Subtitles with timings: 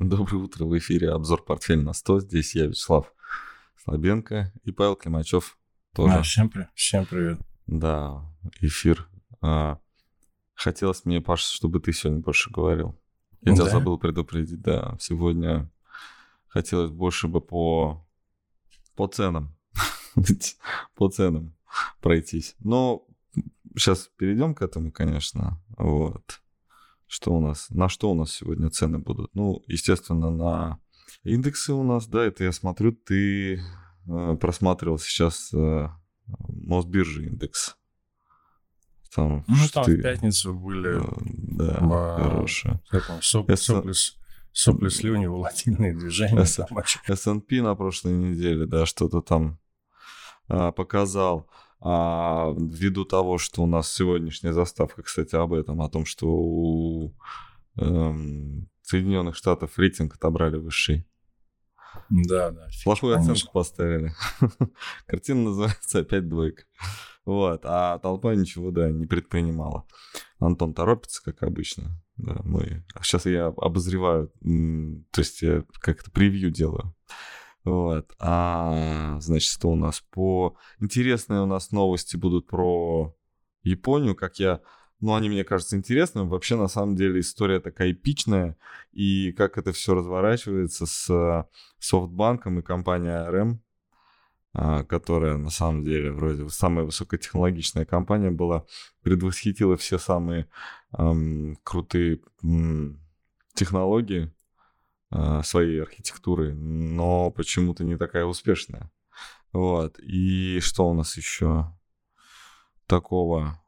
[0.00, 2.20] Доброе утро, в эфире обзор «Портфель на 100».
[2.20, 3.12] Здесь я, Вячеслав
[3.84, 5.58] Слабенко и Павел Климачев
[5.94, 6.14] тоже.
[6.14, 6.66] А, всем, при...
[6.74, 7.38] всем привет.
[7.66, 8.24] Да,
[8.60, 9.06] эфир.
[9.42, 9.78] А,
[10.54, 12.98] хотелось мне, Паш, чтобы ты сегодня больше говорил.
[13.42, 13.56] Я да?
[13.56, 14.96] тебя забыл предупредить, да.
[14.98, 15.70] Сегодня
[16.48, 18.02] хотелось больше бы по,
[18.96, 19.54] по ценам.
[20.94, 21.54] по ценам
[22.00, 22.56] пройтись.
[22.60, 23.06] Но
[23.76, 25.62] сейчас перейдем к этому, конечно.
[25.76, 26.40] Вот.
[27.10, 27.68] Что у нас?
[27.70, 29.34] На что у нас сегодня цены будут?
[29.34, 30.78] Ну, естественно, на
[31.24, 33.56] индексы у нас, да, это я смотрю, ты
[34.06, 35.88] э, просматривал сейчас э,
[36.48, 37.76] Мосбиржи индекс.
[39.12, 39.96] Там, ну, там ты...
[39.96, 41.02] в пятницу были...
[41.02, 41.16] Э,
[41.58, 42.80] да, в, хорошие.
[43.22, 44.16] Соп, соплес,
[44.52, 46.42] сопли, слюни, волатильные движения.
[46.42, 49.58] S&P на прошлой неделе, да, что-то там
[50.46, 51.50] а, показал.
[51.82, 57.14] А, ввиду того, что у нас сегодняшняя заставка, кстати, об этом, о том, что у
[57.76, 61.06] эм, Соединенных Штатов рейтинг отобрали высший.
[62.10, 62.68] Да, да.
[62.84, 64.12] Плохую оценку поставили.
[65.06, 66.64] Картина называется «Опять двойка».
[67.24, 69.86] Вот, а толпа ничего, да, не предпринимала.
[70.38, 72.02] Антон торопится, как обычно.
[72.16, 72.84] Да, мы...
[73.02, 74.32] Сейчас я обозреваю,
[75.10, 76.94] то есть я как-то превью делаю.
[77.64, 78.12] Вот.
[78.18, 80.56] А, значит, что у нас по...
[80.78, 83.14] Интересные у нас новости будут про
[83.62, 84.60] Японию, как я...
[85.00, 86.28] Ну, они, мне кажется, интересными.
[86.28, 88.56] Вообще, на самом деле, история такая эпичная.
[88.92, 91.46] И как это все разворачивается с
[91.78, 93.58] софтбанком и компанией ARM,
[94.52, 98.66] а, которая, на самом деле, вроде самая высокотехнологичная компания была,
[99.02, 100.48] предвосхитила все самые
[100.98, 103.00] эм, крутые эм,
[103.54, 104.32] технологии
[105.42, 108.90] своей архитектуры, но почему-то не такая успешная.
[109.52, 109.98] Вот.
[109.98, 111.76] И что у нас еще
[112.86, 113.60] такого?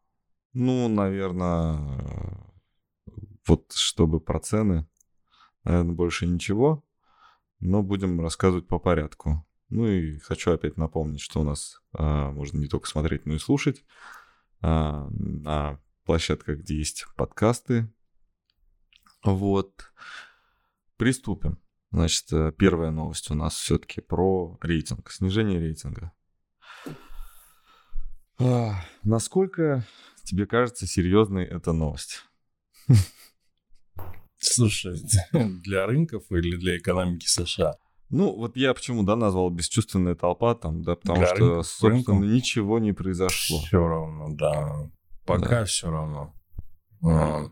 [0.52, 1.80] Ну, наверное,
[3.46, 4.86] вот чтобы про цены,
[5.64, 6.84] наверное, больше ничего,
[7.60, 9.46] но будем рассказывать по порядку.
[9.68, 13.38] Ну и хочу опять напомнить, что у нас а, можно не только смотреть, но и
[13.38, 13.84] слушать
[14.60, 17.90] а, на площадках, где есть подкасты.
[19.24, 19.92] Вот.
[20.96, 21.58] Приступим.
[21.90, 26.12] Значит, э, первая новость у нас все-таки про рейтинг, снижение рейтинга.
[28.38, 29.86] А, насколько
[30.24, 32.22] тебе кажется серьезной эта новость?
[34.38, 35.00] Слушай,
[35.32, 37.76] для рынков или для экономики США?
[38.08, 41.92] Ну, вот я почему, да, назвал бесчувственная толпа там, да, потому для что, рынков, собственно,
[41.94, 43.60] рынков ничего не произошло.
[43.60, 44.90] Все равно, да.
[45.24, 45.64] Пока да.
[45.64, 46.34] все равно.
[47.04, 47.46] А,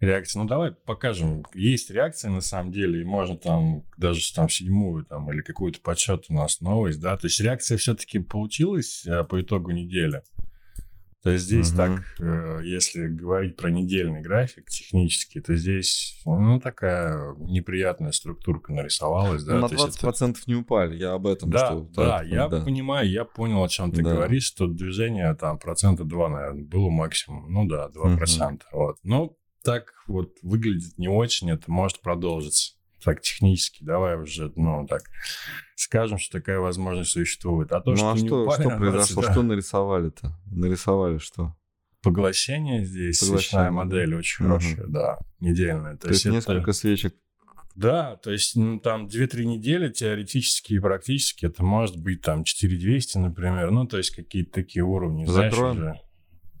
[0.00, 0.42] реакция.
[0.42, 1.44] Ну, давай покажем.
[1.54, 6.26] Есть реакция на самом деле, и можно там даже там седьмую там или какую-то подсчет
[6.28, 7.16] у нас новость, да.
[7.16, 10.22] То есть реакция все-таки получилась а, по итогу недели.
[11.20, 11.76] То есть здесь угу.
[11.76, 19.42] так, э, если говорить про недельный график технически, то здесь ну такая неприятная структурка нарисовалась,
[19.42, 19.56] да.
[19.56, 20.40] Ну, на 20% это...
[20.46, 21.50] не упали, я об этом.
[21.50, 22.60] Да, что, да, да, я да.
[22.60, 24.14] понимаю, я понял, о чем ты да.
[24.14, 27.52] говоришь, что движение там процента 2, наверное, было максимум.
[27.52, 28.52] Ну да, 2%.
[28.52, 28.58] Угу.
[28.72, 28.96] Вот.
[29.02, 29.36] Ну,
[29.68, 32.72] так вот выглядит не очень, это может продолжиться.
[33.04, 35.02] Так, технически, давай уже, ну, так,
[35.76, 37.70] скажем, что такая возможность существует.
[37.72, 39.22] А то, ну, что а что, упали, что произошло?
[39.22, 39.32] Да.
[39.32, 40.38] Что нарисовали-то?
[40.46, 41.54] Нарисовали что?
[42.02, 44.54] Поглощение здесь, свечная модель очень угу.
[44.54, 45.96] хорошая, да, недельная.
[45.96, 47.14] То, то есть, есть несколько свечек
[47.74, 53.18] да, то есть ну, там 2-3 недели теоретически и практически это может быть там 4200,
[53.18, 55.24] например, ну то есть какие-то такие уровни.
[55.26, 55.76] Закроем.
[55.76, 56.08] Знаешь, уже.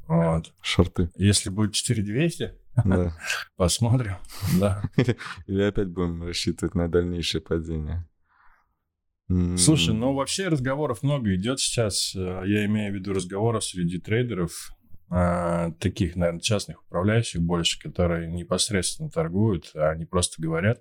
[0.08, 0.52] Вот.
[0.62, 1.10] Шорты.
[1.16, 2.54] Если будет 4200,
[2.84, 3.12] да.
[3.56, 4.16] Посмотрим.
[4.58, 4.82] Да.
[5.46, 8.06] Или опять будем рассчитывать на дальнейшее падение.
[9.56, 12.14] Слушай, ну вообще разговоров много идет сейчас.
[12.16, 14.72] Э, я имею в виду разговоров среди трейдеров,
[15.10, 20.78] э, таких, наверное, частных управляющих больше, которые непосредственно торгуют, а они просто говорят,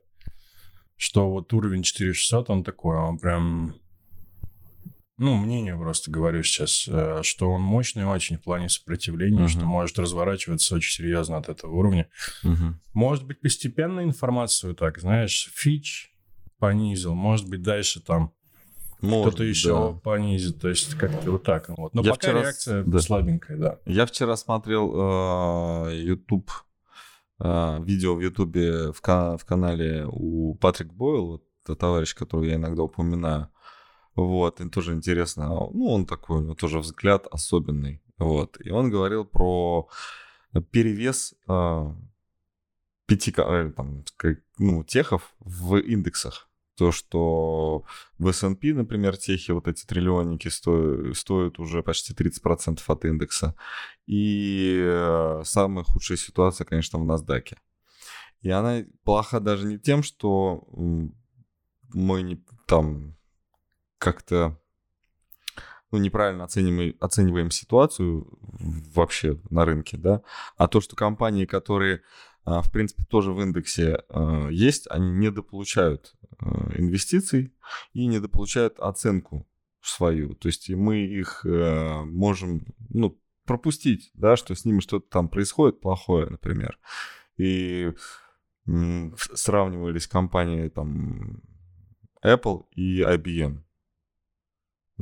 [0.96, 3.75] что вот уровень 4600, он такой, он прям
[5.17, 9.47] ну, мнение просто говорю сейчас, э, что он мощный очень в плане сопротивления, uh-huh.
[9.47, 12.07] что может разворачиваться очень серьезно от этого уровня.
[12.44, 12.73] Uh-huh.
[12.94, 16.13] Может быть, постепенно информацию так, знаешь, фич
[16.59, 18.33] понизил, может быть, дальше там
[19.00, 20.00] кто-то еще да.
[20.00, 21.69] понизит, то есть как-то вот так.
[21.69, 21.94] Вот.
[21.94, 22.42] Но Я пока вчера...
[22.42, 23.00] реакция да.
[23.00, 23.80] слабенькая, да.
[23.86, 24.92] Я вчера смотрел
[25.88, 26.51] э, YouTube,
[27.39, 32.83] э, видео в YouTube в, в канале у Патрик Бойл, вот, товарищ, которого я иногда
[32.83, 33.50] упоминаю.
[34.18, 35.48] Вот, и тоже интересно.
[35.48, 38.02] Ну, он такой, у него тоже взгляд особенный.
[38.18, 39.88] Вот, и он говорил про
[40.72, 41.94] перевес э,
[43.06, 44.04] пяти э, там,
[44.58, 46.50] ну, техов в индексах.
[46.75, 47.84] То, что
[48.18, 53.54] в S&P, например, техи, вот эти триллионники стоят, стоят уже почти 30% от индекса.
[54.08, 57.56] И э, самая худшая ситуация, конечно, в NASDAQ.
[58.42, 60.68] И она плоха даже не тем, что
[61.94, 63.17] мы не там
[63.97, 64.59] как-то
[65.91, 70.21] ну, неправильно оцениваем, оцениваем ситуацию вообще на рынке, да,
[70.57, 72.01] а то, что компании, которые,
[72.44, 77.53] а, в принципе, тоже в индексе а, есть, они недополучают а, инвестиций
[77.94, 79.47] и недополучают оценку
[79.81, 80.35] свою.
[80.35, 86.27] То есть мы их можем, ну, пропустить, да, что с ними что-то там происходит плохое,
[86.27, 86.77] например.
[87.38, 87.94] И
[89.33, 91.41] сравнивались компании там
[92.21, 93.61] Apple и IBM.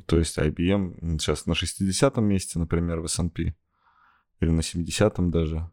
[0.06, 3.56] То есть IBM сейчас на 60-м месте, например, в S&P,
[4.40, 5.70] или на 70-м даже,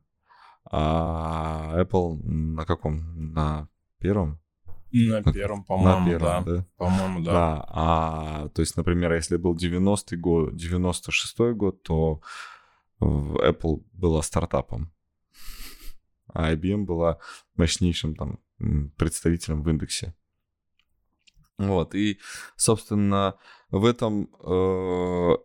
[0.64, 3.32] а Apple на каком?
[3.32, 4.40] На первом?
[4.92, 6.56] На первом, по-моему, на первом, да.
[6.56, 6.66] да.
[6.76, 7.32] По-моему, да.
[7.32, 7.64] да.
[7.68, 12.20] А, то есть, например, если был 90-й год, 96-й год, то
[13.00, 14.92] Apple была стартапом,
[16.26, 17.18] а IBM была
[17.56, 18.38] мощнейшим там
[18.96, 20.14] представителем в индексе.
[21.58, 22.18] Вот, и,
[22.56, 23.36] собственно,
[23.70, 25.36] в этом э,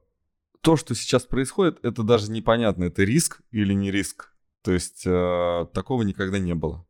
[0.62, 4.34] то, что сейчас происходит, это даже непонятно, это риск или не риск.
[4.64, 6.86] То есть э, такого никогда не было.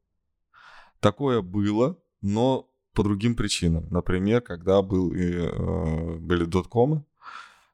[0.99, 3.87] Такое было, но по другим причинам.
[3.91, 7.05] Например, когда был, э, были доткомы,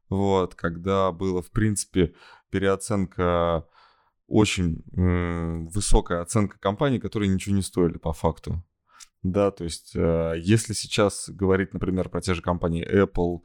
[0.10, 2.14] вот, когда была, в принципе,
[2.50, 3.66] переоценка,
[4.28, 8.62] очень э, высокая оценка компаний, которые ничего не стоили по факту.
[9.24, 13.42] Да, то есть э, если сейчас говорить, например, про те же компании Apple,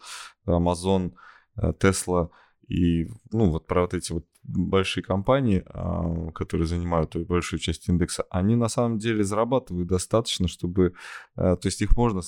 [0.46, 1.12] Amazon,
[1.56, 2.30] э, Tesla
[2.66, 8.24] и, ну, вот про вот эти вот большие компании, а, которые занимают большую часть индекса,
[8.30, 10.94] они на самом деле зарабатывают достаточно, чтобы,
[11.36, 12.20] э, то есть их можно,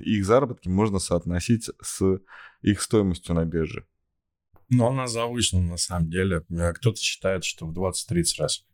[0.00, 2.20] их заработки можно соотносить с
[2.62, 3.86] их стоимостью на бирже.
[4.70, 6.44] Но она завышена на самом деле.
[6.74, 8.67] Кто-то считает, что в 20-30 раз.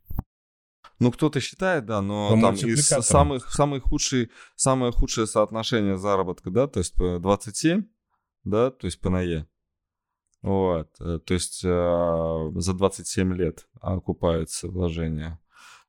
[0.99, 6.49] Ну, кто-то считает, да, но По там из самых, самых худшие, самое худшее соотношение заработка,
[6.49, 7.85] да, то есть 27,
[8.43, 9.47] да, то есть по НАЕ.
[10.41, 15.39] Вот, э, то есть э, за 27 лет окупается вложение.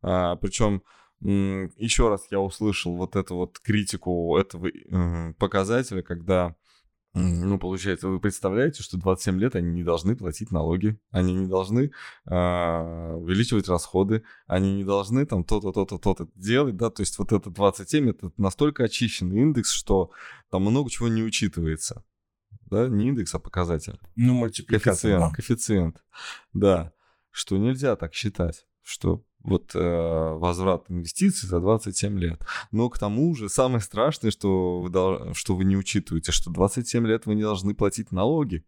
[0.01, 0.83] А, причем
[1.21, 4.71] еще раз я услышал вот эту вот критику этого
[5.39, 6.55] показателя, когда
[7.19, 11.91] ну, получается, вы представляете, что 27 лет они не должны платить налоги, они не должны
[12.27, 17.33] э, увеличивать расходы, они не должны там то-то, то-то, то-то делать, да, то есть вот
[17.33, 20.11] это 27, это настолько очищенный индекс, что
[20.51, 22.05] там много чего не учитывается,
[22.67, 23.99] да, не индекс, а показатель.
[24.15, 24.93] Ну, мультипликатор.
[24.93, 25.31] Коэффициент, да.
[25.31, 26.05] коэффициент,
[26.53, 26.93] да,
[27.31, 32.45] что нельзя так считать, что вот э, возврат инвестиций за 27 лет.
[32.73, 37.27] Но к тому же самое страшное, что вы, что вы не учитываете, что 27 лет
[37.27, 38.65] вы не должны платить налоги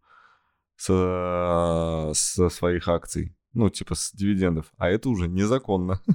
[0.77, 3.35] со, со своих акций.
[3.53, 4.71] Ну, типа с дивидендов.
[4.77, 6.01] А это уже незаконно.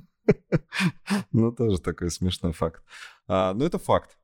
[1.33, 2.83] Ну, тоже такой смешной факт.
[3.29, 4.17] А, но это факт.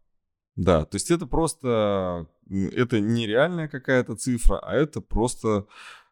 [0.56, 5.66] Да, то есть это просто, это нереальная какая-то цифра, а это просто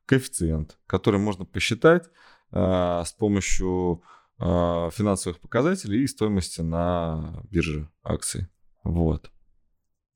[0.04, 2.08] коэффициент, который можно посчитать
[2.50, 4.02] а, с помощью
[4.38, 8.46] финансовых показателей и стоимости на бирже акций.
[8.84, 9.32] Вот.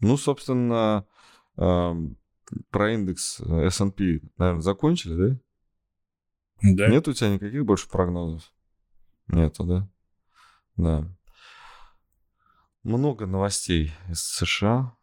[0.01, 1.07] Ну, собственно,
[1.57, 5.41] про индекс S&P, наверное, закончили, да?
[6.63, 6.89] Да.
[6.89, 8.53] Нет у тебя никаких больше прогнозов?
[9.27, 9.89] Нету, да?
[10.77, 11.17] Да.
[12.83, 14.97] Много новостей из США.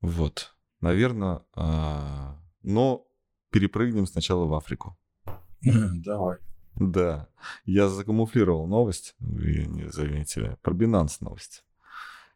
[0.00, 0.54] Вот.
[0.80, 3.06] Наверное, а, но
[3.50, 4.96] перепрыгнем сначала в Африку.
[5.60, 6.38] Давай.
[6.78, 7.28] Да.
[7.64, 11.64] Я закамуфлировал новость, вы не заметили, про Binance новость.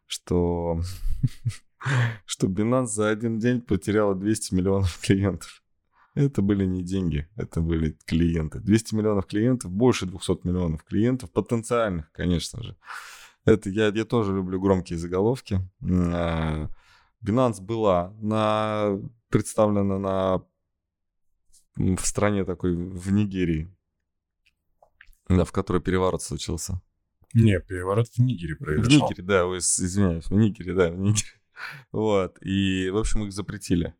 [0.05, 0.81] Что,
[2.25, 5.63] что Binance за один день потеряла 200 миллионов клиентов.
[6.15, 8.59] Это были не деньги, это были клиенты.
[8.59, 12.75] 200 миллионов клиентов, больше 200 миллионов клиентов, потенциальных, конечно же.
[13.45, 15.59] Это я, я тоже люблю громкие заголовки.
[15.81, 16.69] А,
[17.25, 20.43] Binance была на, представлена на,
[21.75, 23.73] в стране такой, в Нигерии,
[25.29, 26.81] да, в которой переворот случился.
[27.33, 29.07] Не, переворот в Нигере произошел.
[29.07, 31.29] В Нигере, да, ой, извиняюсь, в Нигере, да, в Нигере.
[31.91, 33.93] Вот, и, в общем, их запретили.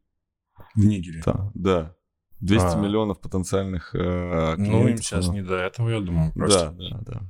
[0.75, 1.21] В Нигере?
[1.25, 1.95] Да, да.
[2.41, 2.75] 200 а.
[2.75, 4.67] миллионов потенциальных э, клиентов.
[4.67, 6.71] Ну, им сейчас не до этого, я думаю, просто.
[6.71, 7.21] Да, да, да.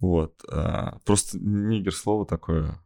[0.00, 0.44] Вот.
[0.50, 2.80] А, просто Нигер слово такое.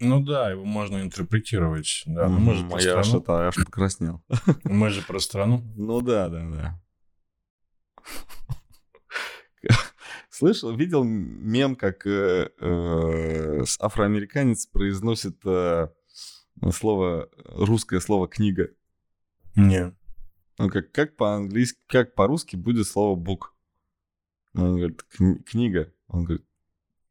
[0.00, 2.04] Ну да, его можно интерпретировать.
[2.06, 2.26] Да.
[2.26, 2.38] Mm-hmm.
[2.38, 3.24] Мы же про я страну.
[3.26, 4.22] Аж, я аж покраснел.
[4.64, 5.62] Мы же про страну.
[5.76, 6.82] Ну да, да, да.
[10.38, 15.88] Слышал, видел мем, как э, э, афроамериканец произносит э,
[16.70, 18.70] слово, русское слово книга.
[19.56, 19.96] Не.
[20.58, 23.46] Ну, как, как по-английски, как по-русски будет слово book.
[24.54, 25.02] Он говорит,
[25.44, 25.92] книга.
[26.06, 26.46] Он говорит,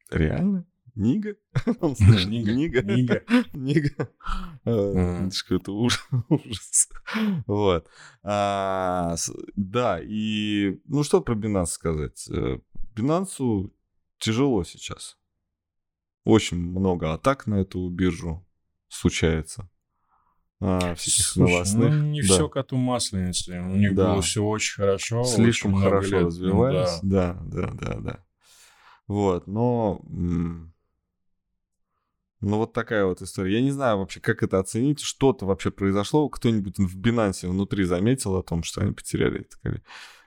[0.10, 0.65] Реально?
[1.00, 1.36] Нига?
[2.25, 2.25] Нига.
[2.25, 2.82] Нига.
[2.84, 3.24] Нига.
[3.54, 4.10] Нига.
[4.66, 6.89] Э, это ужас.
[7.46, 7.88] Вот.
[8.24, 9.16] А,
[9.56, 12.27] да, и ну что про Binance сказать?
[12.96, 13.70] Binance
[14.18, 15.18] тяжело сейчас.
[16.24, 18.44] Очень много атак на эту биржу
[18.88, 19.70] случается.
[20.60, 21.89] А, всяких Слушай, новостных.
[21.94, 22.27] Ну, не да.
[22.27, 23.62] все коту масленицы.
[23.62, 24.13] У них да.
[24.13, 25.24] было все очень хорошо.
[25.24, 26.25] Слишком очень хорошо лет.
[26.25, 27.00] развивались.
[27.04, 27.38] Да.
[27.46, 28.25] да, да, да, да.
[29.08, 30.01] Вот, но
[32.39, 33.56] ну, вот такая вот история.
[33.56, 35.00] Я не знаю вообще, как это оценить.
[35.00, 36.29] Что-то вообще произошло.
[36.29, 39.48] Кто-нибудь в Binance внутри заметил о том, что они потеряли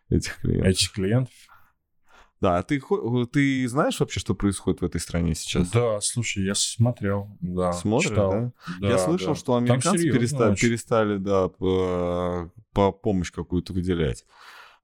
[0.09, 0.71] этих клиентов?
[0.71, 1.35] Этих клиентов?
[2.40, 2.81] Да, а ты,
[3.33, 5.71] ты знаешь вообще, что происходит в этой стране сейчас?
[5.71, 7.75] Да, слушай, я смотрел, да.
[7.75, 8.31] Смотришь, читал.
[8.31, 8.52] да?
[8.81, 8.88] да?
[8.88, 9.35] Я слышал, да.
[9.35, 14.25] что американцы перестали, перестали, да, по, по помощь какую-то выделять.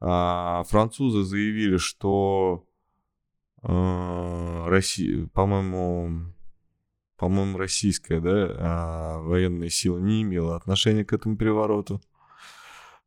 [0.00, 2.66] А французы заявили, что
[3.62, 6.35] э, Россия, по-моему,
[7.16, 12.00] по-моему, российская, да, а, военная сила не имела отношения к этому перевороту.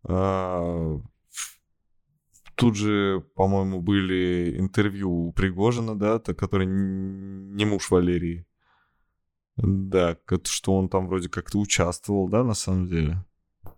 [0.04, 1.00] А,
[2.56, 8.46] тут же, по-моему, были интервью у Пригожина, да, который не муж Валерии.
[9.58, 13.26] Да, что он там вроде как-то участвовал, да, на самом деле.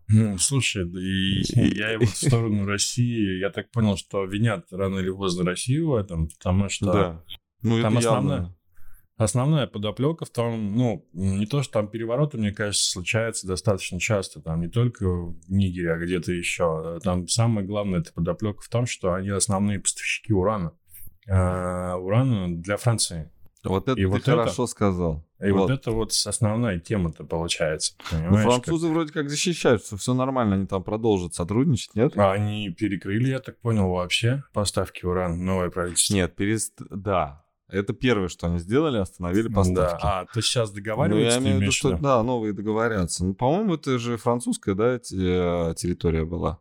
[0.07, 4.99] Ну, слушай, и, и я его в сторону России, я так понял, что винят рано
[4.99, 7.23] или поздно Россию в этом, потому что да.
[7.61, 8.55] ну, там основная, явно.
[9.21, 14.41] Основная подоплека в том, ну, не то, что там перевороты, мне кажется, случаются достаточно часто,
[14.41, 16.99] там не только в Нигере, а где-то еще.
[17.03, 20.73] Там самое главное, это подоплека в том, что они основные поставщики урана.
[21.29, 23.29] А, урана для Франции.
[23.63, 25.27] Вот это и ты вот хорошо это, сказал.
[25.39, 25.69] И вот.
[25.69, 27.93] вот это вот основная тема-то получается.
[28.11, 28.95] Ну, французы как...
[28.95, 32.17] вроде как защищаются, все нормально, они там продолжат сотрудничать, нет?
[32.17, 36.15] А они перекрыли, я так понял, вообще поставки урана, новое правительство.
[36.15, 36.73] Нет, перест...
[36.89, 40.01] да, это первое, что они сделали, остановили поставки.
[40.01, 40.21] Да.
[40.21, 41.39] А, то сейчас договариваются?
[41.39, 43.25] Ну, я имею в виду, что да, новые договорятся.
[43.25, 44.99] Ну, по-моему, это же французская, да, э,
[45.75, 46.59] территория была.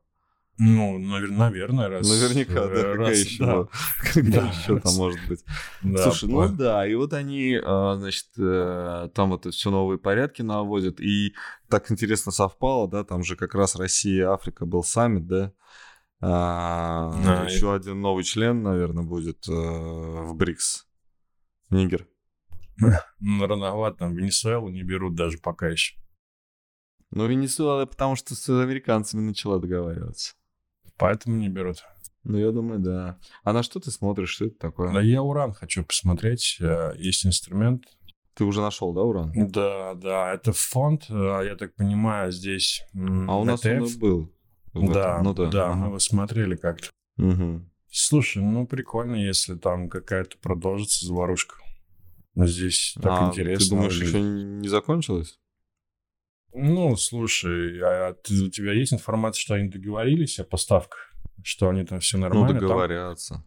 [0.63, 2.07] Ну, навер- наверное, раз.
[2.07, 3.69] Наверняка, да, раз, какая еще, да.
[4.03, 4.83] какая да, еще раз.
[4.83, 5.45] там может быть.
[5.83, 10.43] Да, Слушай, ну да, и вот они, а, значит, э, там вот все новые порядки
[10.43, 11.35] наводят, и
[11.71, 15.53] так интересно совпало, да, там же как раз Россия и Африка был саммит, да,
[16.21, 17.77] а, а, еще и...
[17.77, 20.90] один новый член, наверное, будет э, в БРИКС.
[21.71, 22.07] Нигер.
[23.21, 25.97] Ну, рановато, там Венесуэлу не берут даже пока еще.
[27.11, 30.35] Ну, Венесуэла, потому что с американцами начала договариваться.
[30.97, 31.85] Поэтому не берут.
[32.25, 33.19] Ну, я думаю, да.
[33.45, 34.31] А на что ты смотришь?
[34.31, 34.93] Что это такое?
[34.93, 36.59] Да я уран хочу посмотреть.
[36.61, 37.85] Э, есть инструмент.
[38.35, 39.33] Ты уже нашел, да, уран?
[39.35, 40.33] Да, да.
[40.33, 43.83] Это фонд, э, я так понимаю, здесь А у нас ETF.
[43.83, 44.33] он был.
[44.73, 45.75] Да, ну, да, да ага.
[45.75, 46.91] мы его смотрели как-то.
[47.19, 47.70] Угу.
[47.91, 51.57] Слушай, ну прикольно, если там какая-то продолжится заварушка.
[52.35, 53.65] Но здесь так а, интересно.
[53.65, 55.39] Ты думаешь, еще не закончилось?
[56.53, 61.13] Ну, слушай, а ты, у тебя есть информация, что они договорились о поставках?
[61.43, 62.55] Что они там все нормально?
[62.55, 63.35] Ну, договорятся.
[63.35, 63.45] Там,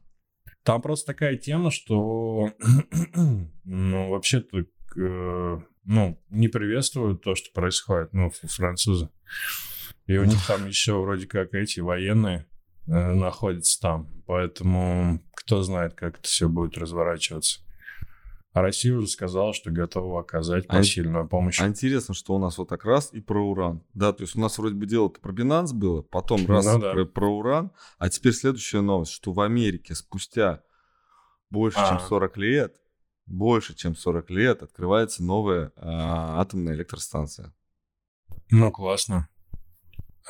[0.63, 2.51] там просто такая тема, что
[3.63, 4.59] ну, вообще-то
[4.97, 9.09] э, ну, не приветствуют то, что происходит, ну, французы.
[10.05, 12.45] И у них там еще вроде как эти военные
[12.85, 14.09] находится там.
[14.25, 17.59] Поэтому кто знает, как это все будет разворачиваться.
[18.53, 21.59] А Россия уже сказала, что готова оказать а посильную помощь.
[21.59, 23.83] А интересно, что у нас вот так раз и про уран.
[23.95, 26.91] Да, то есть у нас вроде бы дело-то про Binance было, потом раз ну, да.
[26.91, 30.61] про, про уран, а теперь следующая новость, что в Америке спустя
[31.49, 31.89] больше, а.
[31.89, 32.75] чем 40 лет,
[33.25, 37.55] больше, чем 40 лет открывается новая а, атомная электростанция.
[38.51, 39.29] Ну, классно.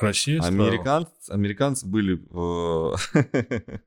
[0.00, 2.20] Россия Американцы, американцы были...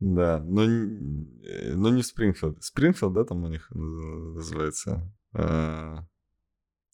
[0.00, 2.62] Да, но, но не в Спрингфилд.
[2.62, 5.12] Спрингфилд, да, там у них называется.
[5.32, 6.06] А,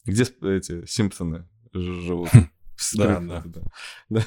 [0.07, 2.31] где эти Симпсоны живут?
[2.97, 3.45] Да, да.
[4.09, 4.25] да.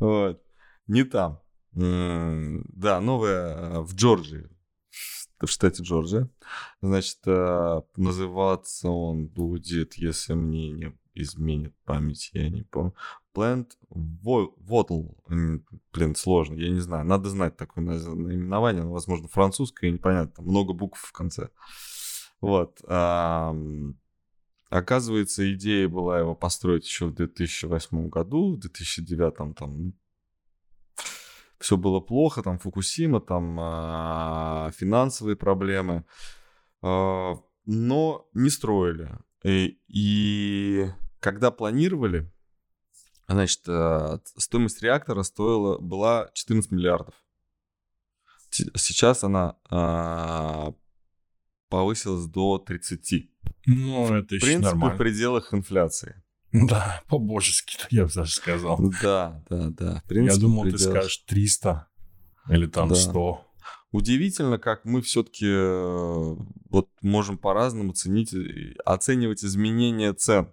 [0.00, 0.42] Вот.
[0.88, 1.40] Не там.
[1.72, 4.48] Да, новая в Джорджии,
[5.40, 6.28] в штате Джорджия.
[6.80, 12.94] Значит, называться он будет, если мне не изменит память, я не помню.
[13.34, 15.16] Plant Wattle.
[15.92, 17.04] Блин, сложно, я не знаю.
[17.04, 21.50] Надо знать такое наименование, но, возможно, французское, непонятно, там много букв в конце.
[22.40, 22.80] Вот.
[24.68, 29.94] Оказывается, идея была его построить еще в 2008 году, в 2009 там
[31.58, 36.04] все было плохо, там Фукусима, там а, финансовые проблемы,
[36.82, 39.10] а, но не строили.
[39.42, 40.86] И, и
[41.20, 42.30] когда планировали,
[43.28, 47.14] значит, э, стоимость реактора стоила, была 14 миллиардов.
[48.50, 50.72] Сейчас она а,
[51.68, 53.30] повысилась до 30.
[53.66, 54.94] Ну, это еще принципе, нормально.
[54.94, 56.22] в пределах инфляции.
[56.52, 58.78] Да, по-божески, я бы даже сказал.
[59.02, 60.02] Да, да, да.
[60.04, 60.94] В принципе, я думал, в ты пределах.
[60.96, 61.86] скажешь 300
[62.48, 62.94] или там Да.
[62.94, 63.42] 100.
[63.92, 65.46] Удивительно, как мы все-таки
[66.70, 68.34] вот можем по-разному ценить,
[68.84, 70.52] оценивать изменения цен.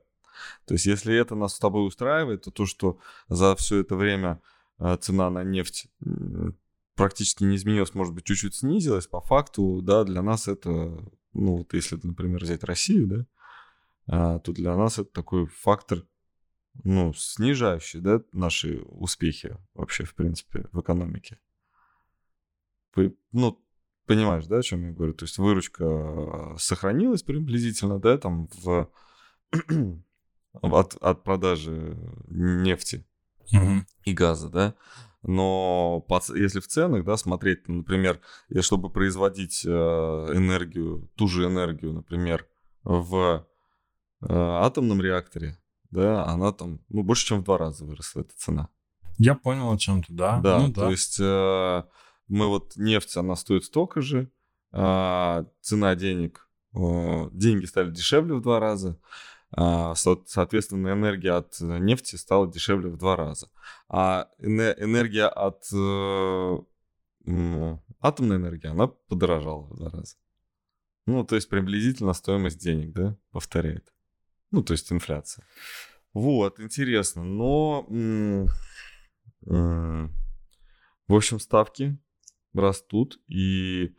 [0.65, 4.41] То есть, если это нас с тобой устраивает, то то, что за все это время
[4.79, 5.87] э, цена на нефть
[6.95, 10.69] практически не изменилась, может быть, чуть-чуть снизилась, по факту, да, для нас это,
[11.33, 13.25] ну, вот если, например, взять Россию, да,
[14.07, 16.03] а, то для нас это такой фактор,
[16.83, 21.39] ну, снижающий, да, наши успехи вообще, в принципе, в экономике.
[23.31, 23.59] Ну,
[24.05, 25.13] понимаешь, да, о чем я говорю?
[25.13, 28.91] То есть выручка э, сохранилась приблизительно, да, там в
[30.61, 33.05] от, от продажи нефти
[33.51, 33.85] Мгм.
[34.05, 34.75] и газа, да.
[35.21, 38.19] Но по если в ценах, да, смотреть, например,
[38.59, 42.45] чтобы производить э, энергию, ту же энергию, например,
[42.83, 43.45] в
[44.21, 45.57] э, атомном реакторе,
[45.91, 48.69] да, она там, ну, больше, чем в два раза выросла эта цена.
[49.17, 50.39] Я понял о чем ты, да?
[50.41, 51.83] Да, Ну то есть э,
[52.27, 54.29] мы вот нефть, она стоит столько же,
[54.71, 58.99] а цена денег, э, деньги стали дешевле в два раза,
[59.55, 63.49] соответственно, энергия от э, нефти стала дешевле в два раза.
[63.87, 66.57] А эне- энергия от э,
[68.01, 70.15] атомной энергии, она подорожала в два раза.
[71.05, 73.93] Ну, то есть приблизительно стоимость денег, да, повторяет.
[74.51, 75.45] Ну, то есть инфляция.
[76.13, 77.23] Вот, интересно.
[77.23, 78.47] Но, м,
[81.07, 81.97] в общем, ставки
[82.53, 83.95] растут, и,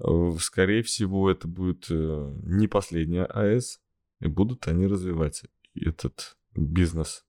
[0.00, 3.80] э, скорее всего, это будет э, не последняя АЭС,
[4.24, 7.24] и будут они развивать этот бизнес.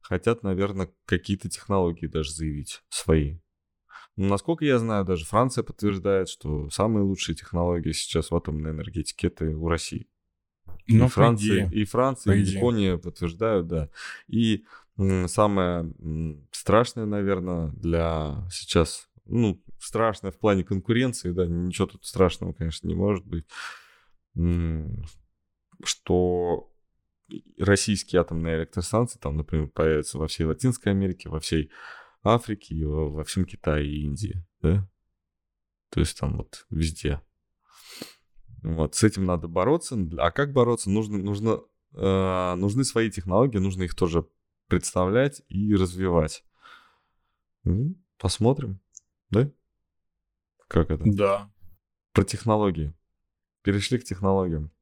[0.00, 3.38] Хотят, наверное, какие-то технологии даже заявить свои.
[4.16, 9.28] Ну, Насколько я знаю, даже Франция подтверждает, что самые лучшие технологии сейчас в атомной энергетике
[9.28, 10.08] это у России.
[10.86, 11.82] Ну, и, Франция, идее.
[11.82, 12.40] и Франция, и.
[12.40, 13.90] Япония подтверждают, да.
[14.26, 14.64] И
[15.26, 15.94] самое
[16.50, 22.94] страшное, наверное, для сейчас, ну, страшное в плане конкуренции, да, ничего тут страшного, конечно, не
[22.94, 23.44] может быть,
[25.82, 26.72] что
[27.58, 31.70] российские атомные электростанции, там, например, появятся во всей Латинской Америке, во всей
[32.22, 34.88] Африке, и во, во всем Китае и Индии, да?
[35.90, 37.22] То есть там вот везде.
[38.62, 39.96] Вот, с этим надо бороться.
[40.18, 40.90] А как бороться?
[40.90, 41.60] Нужно, нужно,
[41.94, 44.26] э, нужны свои технологии, нужно их тоже
[44.66, 46.44] представлять и развивать.
[47.64, 48.80] Ну, Посмотрим,
[49.30, 49.50] да?
[50.66, 51.04] Как это?
[51.06, 51.52] Да.
[52.12, 52.92] Про технологии.
[53.62, 54.72] Перешли к технологиям.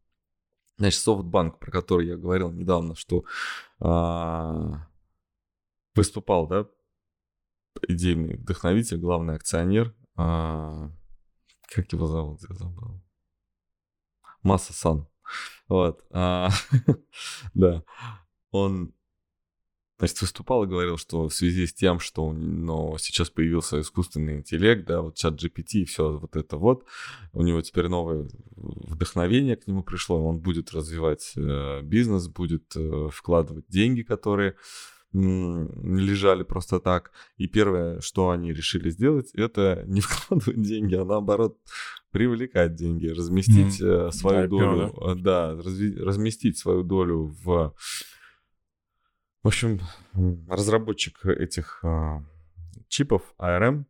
[0.79, 3.25] Значит, софтбанк, про который я говорил недавно, что
[3.81, 4.87] а,
[5.95, 6.67] выступал, да,
[7.89, 9.95] идейный вдохновитель, главный акционер.
[10.17, 10.91] а,
[11.75, 12.41] как его зовут?
[12.49, 13.03] Я забыл.
[14.43, 15.09] Масса Сан.
[15.69, 16.05] Вот.
[16.11, 16.51] а,
[17.55, 17.83] да.
[18.51, 18.95] Он
[19.99, 24.85] Значит, выступал и говорил, что в связи с тем, что ну, сейчас появился искусственный интеллект,
[24.87, 26.85] да, вот чат GPT и все вот это вот,
[27.33, 33.09] у него теперь новое вдохновение к нему пришло, он будет развивать э, бизнес, будет э,
[33.11, 34.57] вкладывать деньги, которые
[35.15, 37.11] м, лежали просто так.
[37.39, 41.57] И первое, что они решили сделать, это не вкладывать деньги, а наоборот
[42.11, 47.75] привлекать деньги, разместить э, свою IPO, долю, э, да, разви- разместить свою долю в
[49.47, 49.81] в общем,
[50.49, 52.21] разработчик этих а,
[52.89, 53.85] чипов ARM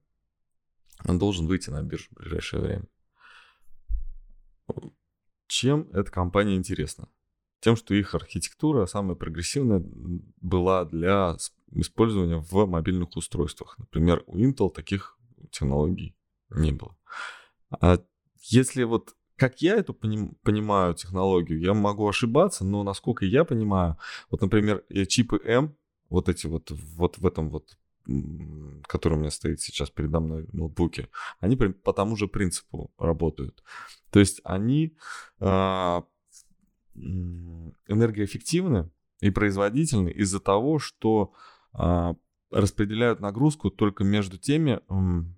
[1.06, 2.84] он должен выйти на биржу в ближайшее время.
[5.46, 7.08] Чем эта компания интересна?
[7.60, 9.82] Тем, что их архитектура самая прогрессивная
[10.42, 11.38] была для
[11.70, 13.78] использования в мобильных устройствах.
[13.78, 15.18] Например, у Intel таких
[15.50, 16.14] технологий
[16.50, 16.94] не было.
[17.70, 17.96] А
[18.42, 23.96] если вот как я эту поним- понимаю технологию, я могу ошибаться, но насколько я понимаю,
[24.30, 25.74] вот, например, э, чипы M,
[26.08, 27.76] вот эти вот, вот в этом вот,
[28.08, 31.08] м, который у меня стоит сейчас передо мной в ноутбуке,
[31.40, 33.62] они по тому же принципу работают.
[34.10, 34.96] То есть они
[36.98, 41.32] м, энергоэффективны и производительны из-за того, что
[41.72, 42.14] а,
[42.50, 45.35] распределяют нагрузку только между теми м,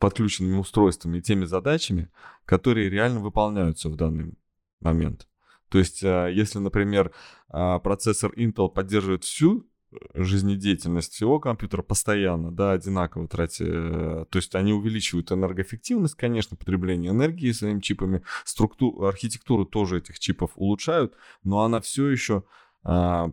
[0.00, 2.10] подключенными устройствами и теми задачами,
[2.46, 4.34] которые реально выполняются в данный
[4.80, 5.28] момент.
[5.68, 7.12] То есть, а, если, например,
[7.48, 9.68] а, процессор Intel поддерживает всю
[10.14, 17.10] жизнедеятельность всего компьютера постоянно, да, одинаково тратя, э, то есть они увеличивают энергоэффективность, конечно, потребление
[17.10, 22.44] энергии своими чипами, структуру, архитектуру тоже этих чипов улучшают, но она все еще
[22.84, 23.32] а,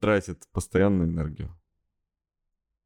[0.00, 1.54] тратит постоянную энергию.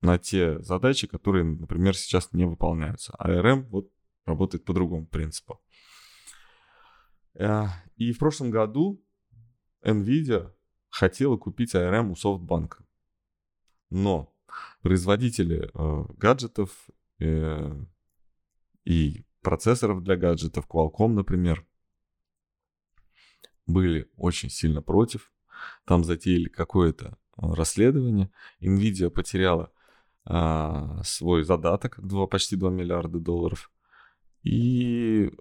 [0.04, 3.14] На те задачи, которые, например, сейчас не выполняются.
[3.18, 3.90] А ARM вот
[4.26, 5.60] работает по другому принципу.
[7.34, 7.64] Э,
[7.96, 9.02] и в прошлом году
[9.82, 10.52] NVIDIA
[10.90, 12.82] хотела купить ARM у SoftBank.
[13.90, 14.34] Но
[14.82, 16.70] производители э, гаджетов
[17.20, 17.84] э,
[18.84, 21.66] и процессоров для гаджетов, Qualcomm, например,
[23.66, 25.32] были очень сильно против.
[25.86, 28.30] Там затеяли какое-то э, расследование.
[28.60, 29.72] Nvidia потеряла
[30.26, 33.70] а, свой задаток, 2, почти 2 миллиарда долларов,
[34.42, 35.32] и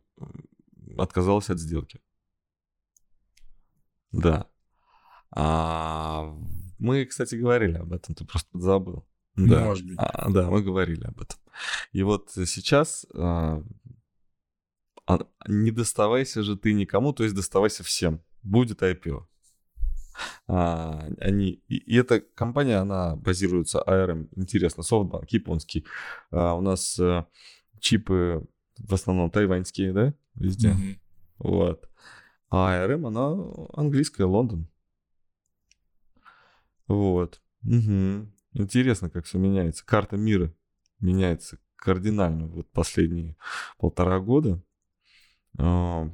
[0.97, 2.01] отказалась от сделки.
[4.11, 4.47] Да.
[5.31, 6.35] А,
[6.79, 9.05] мы, кстати, говорили об этом, ты просто забыл.
[9.35, 9.95] Да, Может быть.
[9.97, 11.39] А, да, мы говорили об этом.
[11.91, 13.63] И вот сейчас а,
[15.07, 18.21] а, не доставайся же ты никому, то есть доставайся всем.
[18.43, 19.25] Будет IPO.
[20.47, 25.85] А, они, и, и эта компания, она базируется ARM, интересно, SoftBank, японский.
[26.31, 27.27] А, у нас а,
[27.79, 28.45] чипы
[28.77, 30.69] в основном тайваньские, да, везде.
[30.73, 30.99] Мгм.
[31.39, 31.89] Вот.
[32.49, 33.35] А ARM, она
[33.73, 34.67] английская, Лондон.
[36.87, 37.41] Вот.
[37.61, 38.33] Мгм.
[38.53, 39.85] Интересно, как все меняется.
[39.85, 40.53] Карта мира
[40.99, 43.35] меняется кардинально вот последние
[43.77, 44.61] полтора года.
[45.57, 46.09] А,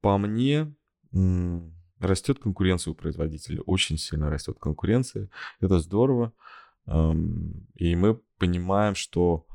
[0.00, 0.74] По мне,
[1.12, 1.73] м,
[2.04, 3.60] растет конкуренция у производителей.
[3.66, 5.28] Очень сильно растет конкуренция.
[5.60, 6.32] Это здорово.
[6.86, 9.46] И мы понимаем, что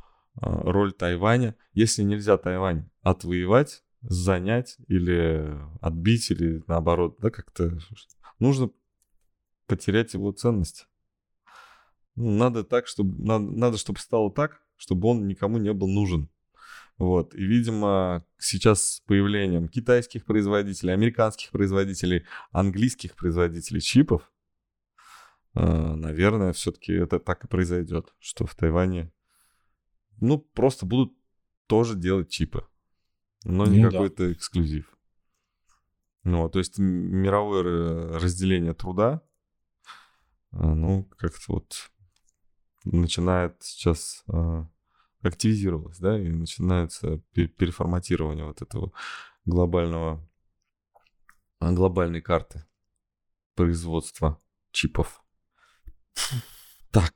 [0.41, 7.77] а, роль Тайваня, если нельзя Тайвань отвоевать, занять или отбить, или наоборот, да, как-то
[8.39, 8.71] нужно
[9.67, 10.87] потерять его ценность.
[12.15, 16.29] Ну, надо так, чтобы надо, надо, чтобы стало так, чтобы он никому не был нужен.
[16.99, 17.33] Вот.
[17.33, 24.29] И, видимо, сейчас с появлением китайских производителей, американских производителей, английских производителей чипов,
[25.55, 29.13] э, наверное, все-таки это так и произойдет, что в Тайване,
[30.19, 31.13] ну, просто будут
[31.67, 32.67] тоже делать чипы,
[33.45, 33.91] но не Ну да.
[33.91, 34.93] какой-то эксклюзив.
[36.23, 39.21] Ну, то есть мировое ра- разделение труда,
[40.51, 41.91] а, ну, как-то вот
[42.83, 44.25] начинает сейчас
[45.21, 48.91] активизировалось, да, и начинается пе- переформатирование вот этого
[49.45, 50.25] глобального,
[51.59, 52.65] а, глобальной карты
[53.55, 55.21] производства чипов.
[56.91, 57.13] Так,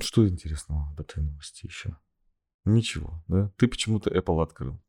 [0.00, 1.96] что интересного об этой новости еще?
[2.64, 3.52] Ничего, да?
[3.56, 4.80] Ты почему-то Apple открыл.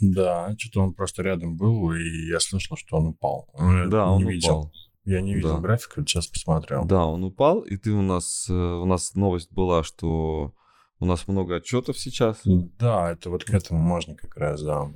[0.00, 3.48] Да, что-то он просто рядом был, и я слышал, что он упал.
[3.58, 4.58] Я Да, не он видел.
[4.60, 4.72] упал.
[5.04, 5.60] Я не видел Да.
[5.60, 6.84] графика, сейчас посмотрел.
[6.84, 10.54] Да, он упал, и ты у нас, э, у нас новость была, что
[11.00, 12.40] у нас много отчетов сейчас.
[12.44, 14.92] Да, это вот к этому можно как раз, да.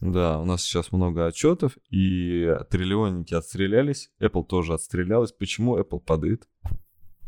[0.00, 5.32] Да, у нас сейчас много отчетов, и триллионники отстрелялись, Apple тоже отстрелялась.
[5.32, 6.48] Почему Apple падает?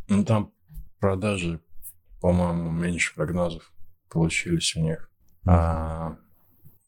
[0.09, 0.53] Ну, там
[1.01, 1.61] продажи,
[2.21, 3.73] по-моему, меньше прогнозов
[4.09, 5.11] получились у них.
[5.45, 6.17] А,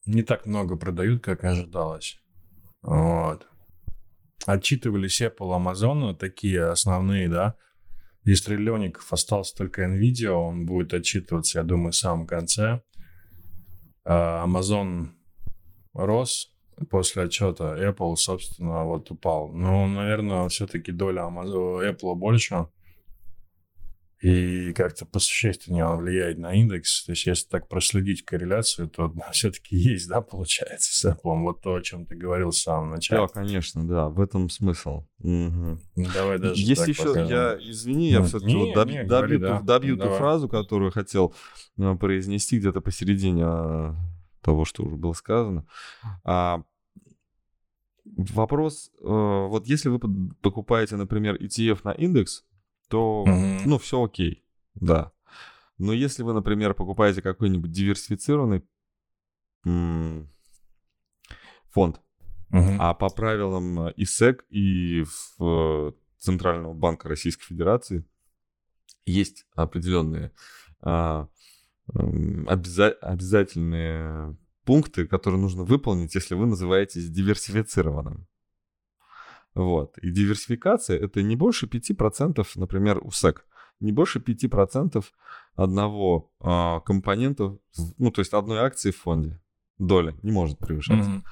[0.06, 2.20] не так много продают, как ожидалось.
[2.82, 3.48] Вот.
[4.46, 7.56] Отчитывались Apple, Amazon, такие основные, да.
[8.24, 12.80] Из триллионников остался только Nvidia, он будет отчитываться, я думаю, в самом конце.
[14.04, 15.08] А, Amazon
[15.92, 16.52] рос
[16.88, 19.52] после отчета, Apple, собственно, вот упал.
[19.52, 22.68] Но, наверное, все-таки доля Amazon, Apple больше.
[24.22, 27.04] И как-то посущественнее он влияет на индекс.
[27.04, 31.40] То есть, если так проследить корреляцию, то все-таки есть, да, получается, с Apple.
[31.42, 33.26] Вот то, о чем ты говорил в самом Да, начале.
[33.26, 35.06] конечно, да, в этом смысл.
[35.18, 37.28] Ну, Давай даже Есть еще, покажем.
[37.28, 39.60] я, извини, я Ну, все-таки не, вот доб- не, добью, говори, ту, да.
[39.60, 41.34] добью ту фразу, которую хотел
[41.78, 43.96] э, произнести где-то посередине а,
[44.40, 45.66] того, что уже было сказано.
[46.24, 46.62] А,
[48.04, 49.98] вопрос, э, вот если вы
[50.42, 52.44] покупаете, например, ETF на индекс,
[52.92, 53.62] то, Мгм.
[53.64, 55.12] ну, все окей, да.
[55.78, 58.62] Но если вы, например, покупаете какой-нибудь диверсифицированный
[59.64, 60.28] м,
[61.70, 62.02] фонд,
[62.50, 62.76] Мгм.
[62.78, 68.04] а по правилам э, ИСЭК и в, э, Центрального банка Российской Федерации
[69.06, 70.30] есть определенные
[70.84, 71.28] а,
[71.94, 78.26] обяза- обязательные пункты, которые нужно выполнить, если вы называетесь диверсифицированным.
[79.54, 79.98] Вот.
[79.98, 83.46] И диверсификация это не больше 5%, например, у СЭК,
[83.80, 85.04] не больше 5%
[85.54, 87.58] одного а, компонента,
[87.98, 89.40] ну, то есть одной акции в фонде.
[89.78, 91.06] Доля не может превышать.
[91.06, 91.24] Мгм.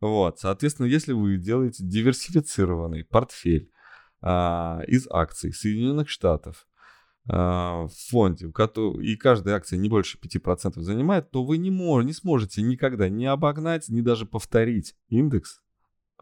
[0.00, 3.70] Вот, соответственно, если вы делаете диверсифицированный портфель
[4.20, 6.66] а, из акций Соединенных Штатов
[7.28, 8.52] а, в фонде,
[9.02, 13.26] и каждая акция не больше 5% занимает, то вы не, мож- не сможете никогда не
[13.26, 15.63] обогнать, ни даже повторить индекс,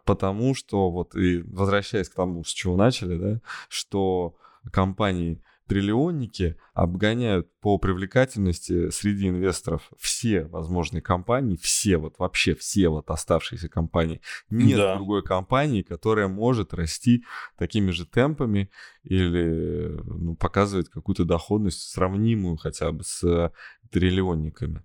[0.04, 4.36] потому что, вот, и возвращаясь к тому, с чего начали, да, что
[4.72, 13.10] компании триллионники обгоняют по привлекательности среди инвесторов все возможные компании, все вот вообще все вот
[13.10, 14.20] оставшиеся компании.
[14.50, 14.96] Нет да.
[14.96, 17.24] другой компании, которая может расти
[17.56, 18.70] такими же темпами
[19.02, 23.52] или ну, показывать какую-то доходность сравнимую хотя бы с
[23.90, 24.82] триллионниками.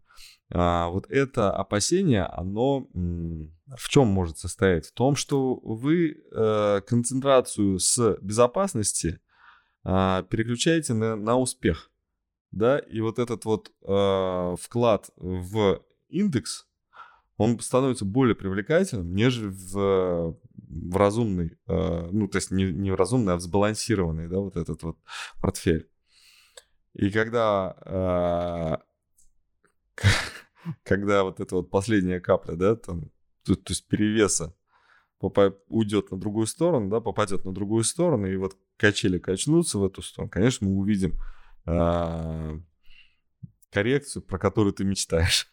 [0.54, 4.88] А, вот это опасение, оно в чем может состоять?
[4.88, 9.20] В том, что вы э, концентрацию с безопасности
[9.84, 11.92] э, переключаете на, на успех.
[12.52, 16.66] Да, и вот этот вот э, вклад в индекс,
[17.36, 22.96] он становится более привлекательным, нежели в, в разумный, э, ну, то есть не, не в
[22.96, 24.98] разумный, а в сбалансированный, да, вот этот вот
[25.42, 25.90] портфель.
[26.94, 28.78] И когда э,
[30.84, 33.12] когда вот эта вот последняя капля, да, там,
[33.45, 34.53] то, то есть перевеса
[35.19, 40.01] уйдет на другую сторону, да, попадет на другую сторону, и вот качели качнутся в эту
[40.01, 41.15] сторону, конечно, мы увидим
[41.65, 42.60] а,
[43.71, 45.51] коррекцию, про которую ты мечтаешь.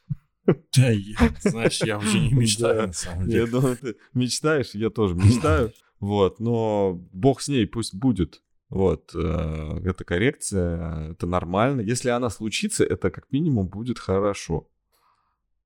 [0.76, 3.40] Да, я, знаешь, я уже не мечтаю, на самом деле.
[3.40, 8.42] Я думаю, ты мечтаешь, я тоже мечтаю, вот, но бог с ней, пусть будет.
[8.68, 11.80] Вот, э, это коррекция, это нормально.
[11.80, 14.68] Если она случится, это как минимум будет хорошо.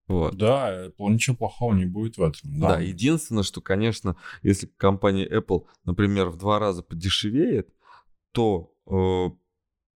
[0.09, 0.37] Вот.
[0.37, 2.59] Да, Apple ничего плохого не будет в этом.
[2.59, 2.77] Да.
[2.77, 7.69] да, единственное, что, конечно, если компания Apple, например, в два раза подешевеет,
[8.33, 9.31] то э,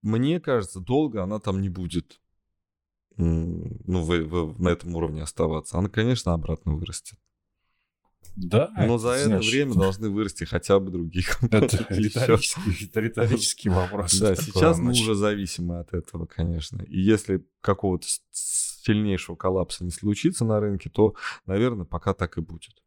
[0.03, 2.19] мне кажется, долго она там не будет
[3.17, 5.77] ну, в, в, на этом уровне оставаться.
[5.77, 7.17] Она, конечно, обратно вырастет.
[8.35, 8.71] Да.
[8.77, 11.65] Но за это знаешь, время должны вырасти хотя бы другие компании.
[11.67, 14.19] Это риторический, риторический вопрос.
[14.19, 16.81] Да, сейчас мы уже зависимы от этого, конечно.
[16.81, 18.07] И если какого-то
[18.83, 21.15] сильнейшего коллапса не случится на рынке, то,
[21.45, 22.83] наверное, пока так и будет.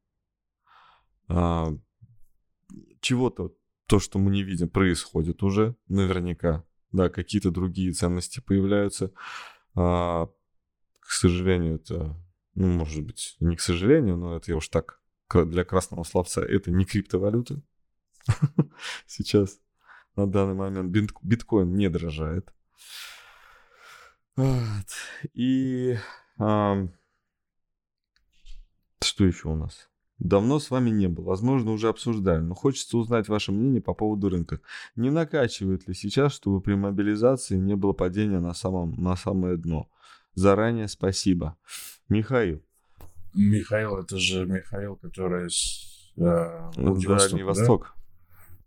[1.28, 1.72] А,
[3.00, 3.54] чего-то,
[3.86, 6.64] то, что мы не видим, происходит уже наверняка.
[6.92, 9.12] Да, какие-то другие ценности появляются.
[9.74, 10.26] А,
[11.00, 12.16] к сожалению, это,
[12.54, 15.00] ну, может быть, не к сожалению, но это я уж так
[15.32, 17.60] для красного словца, это не криптовалюта
[19.06, 19.60] сейчас.
[20.14, 20.90] На данный момент
[21.22, 22.52] биткоин не дорожает.
[24.36, 24.86] Вот.
[25.34, 25.96] И
[26.38, 26.86] а,
[29.02, 29.88] что еще у нас?
[30.18, 34.30] Давно с вами не был, возможно, уже обсуждали, но хочется узнать ваше мнение по поводу
[34.30, 34.60] рынка.
[34.94, 39.90] Не накачивает ли сейчас, чтобы при мобилизации не было падения на, самом, на самое дно?
[40.34, 41.56] Заранее спасибо.
[42.08, 42.62] Михаил.
[43.34, 47.94] Михаил, это же Михаил, который с э, Дальний Восток.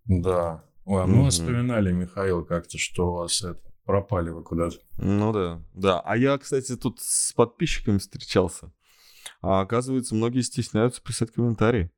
[0.05, 0.63] Да.
[0.85, 4.77] Ой, а мы mm вспоминали, Михаил, как-то, что у вас это пропали вы куда-то.
[4.99, 5.99] Ну да, да.
[6.01, 8.71] А я, кстати, тут с подписчиками встречался.
[9.41, 11.89] А оказывается, многие стесняются писать комментарии.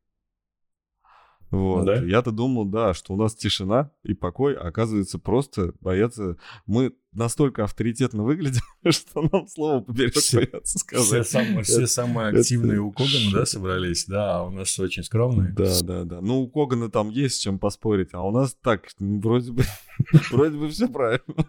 [1.49, 1.85] Вот.
[1.85, 1.95] Да?
[1.95, 6.37] Я-то думал, да, что у нас тишина и покой, а оказывается, просто боятся.
[6.65, 11.05] Мы настолько авторитетно выглядим, что нам слово поберет все, боятся сказать.
[11.05, 12.81] Все самые, все самые активные это...
[12.83, 15.51] у Когана, да, собрались, да, а у нас очень скромные.
[15.51, 16.21] Да, да, да.
[16.21, 19.63] Ну, у Когана там есть с чем поспорить, а у нас так, вроде бы,
[20.31, 21.45] вроде бы все правильно.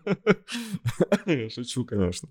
[1.51, 2.29] Шучу, конечно.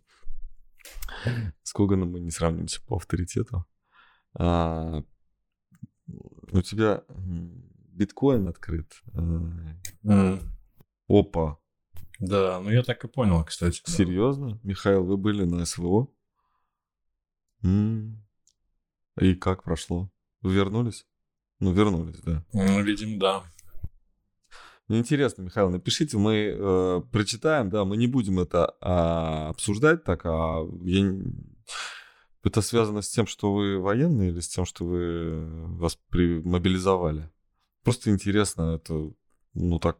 [1.63, 3.65] С Коганом мы не сравнимся по авторитету.
[4.33, 5.03] А,
[6.51, 7.03] у тебя
[7.93, 8.91] биткоин открыт.
[10.03, 10.41] Mm.
[11.07, 11.60] Опа.
[12.21, 13.81] Да, ну я так и понял, кстати.
[13.85, 14.59] Серьезно?
[14.63, 16.07] Михаил, вы были на СВО?
[17.63, 18.23] М-м.
[19.19, 20.09] И как прошло?
[20.41, 21.05] Вы вернулись?
[21.59, 22.45] Ну, вернулись, да.
[22.53, 23.43] Ну, видимо, да.
[24.87, 30.25] Мне интересно, Михаил, напишите, мы э, прочитаем, да, мы не будем это а, обсуждать так,
[30.25, 31.13] а я
[32.43, 36.41] это связано с тем, что вы военные или с тем, что вы э, вас при...
[36.41, 37.31] мобилизовали?
[37.83, 39.11] Просто интересно, это,
[39.53, 39.97] ну так...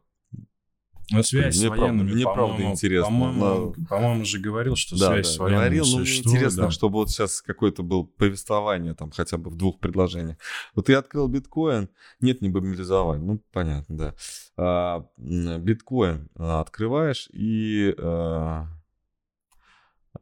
[1.12, 3.06] Ну, связь мне с военными, правда, Мне правда интересно.
[3.06, 3.86] По-моему, но...
[3.88, 6.70] по-моему же говорил, что да, связь да, с военными говорил, но мне интересно, да.
[6.70, 10.36] чтобы вот сейчас какое-то было повествование там хотя бы в двух предложениях.
[10.74, 11.88] Вот я открыл биткоин,
[12.20, 14.14] нет, не мобилизовали, ну понятно, да.
[14.56, 17.94] А, биткоин а, открываешь и...
[17.98, 18.66] А,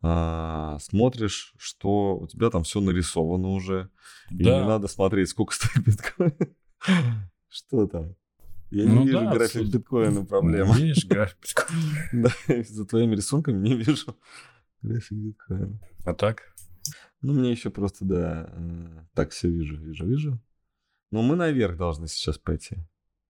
[0.02, 3.90] а, смотришь, что у тебя там все нарисовано уже.
[4.30, 4.58] Да.
[4.58, 6.36] И не надо смотреть, сколько стоит биткоин.
[7.48, 8.14] Что там?
[8.70, 10.76] Я ну, не вижу да, график биткоина проблема.
[10.76, 12.02] Не видишь график биткоина?
[12.48, 14.16] Да, за твоими рисунками не вижу
[14.82, 15.80] график биткоина.
[16.04, 16.54] А так?
[17.22, 20.40] Ну, мне еще просто, да, э, так все вижу, вижу, вижу.
[21.10, 22.76] Но мы наверх должны сейчас пойти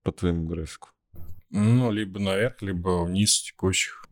[0.02, 0.90] по твоему графику.
[1.50, 4.04] Ну, либо наверх, либо вниз текущих.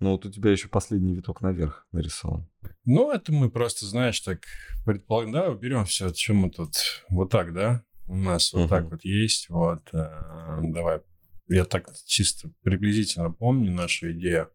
[0.00, 2.48] Ну, вот у тебя еще последний виток наверх нарисован.
[2.84, 4.40] Ну, это мы просто, знаешь, так
[4.84, 7.84] предполагаем, да, берем все, чем мы тут вот так, да?
[8.06, 11.00] У нас вот так вот есть, вот, э, давай
[11.48, 14.50] я так чисто приблизительно помню нашу идею.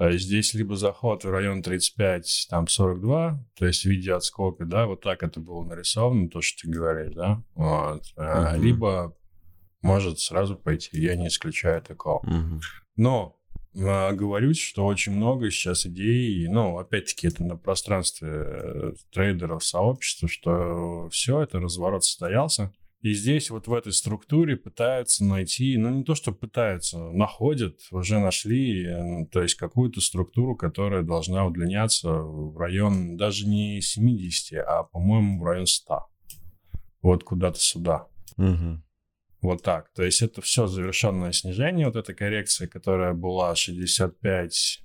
[0.00, 5.02] Здесь либо заход в район 35, там 42, то есть в виде отскока, да, вот
[5.02, 8.02] так это было нарисовано, то, что ты говоришь, да, вот.
[8.16, 8.58] Uh-huh.
[8.58, 9.16] Либо
[9.82, 12.24] может сразу пойти, я не исключаю такого.
[12.26, 12.60] Uh-huh.
[12.96, 13.36] Но
[13.74, 21.08] говорю, что очень много сейчас идей, ну, опять-таки, это на пространстве э, трейдеров, сообщества, что
[21.10, 22.72] все, это разворот состоялся.
[23.04, 28.18] И здесь вот в этой структуре пытаются найти, ну не то, что пытаются, находят, уже
[28.18, 34.84] нашли, э, то есть какую-то структуру, которая должна удлиняться в район даже не 70, а,
[34.84, 36.06] по-моему, в район 100.
[37.02, 38.06] Вот куда-то сюда.
[38.38, 38.83] Угу.
[39.44, 39.92] Вот так.
[39.92, 44.78] То есть это все завершенное снижение, вот эта коррекция, которая была 65-15,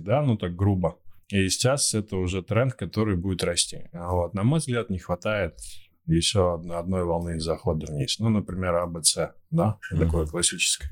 [0.00, 0.98] да, ну так грубо.
[1.28, 3.88] И сейчас это уже тренд, который будет расти.
[3.92, 5.60] А вот, на мой взгляд, не хватает
[6.06, 8.18] еще одной волны захода вниз.
[8.18, 9.16] Ну, например, АБЦ,
[9.52, 9.98] да, mm-hmm.
[9.98, 10.90] такое классическое.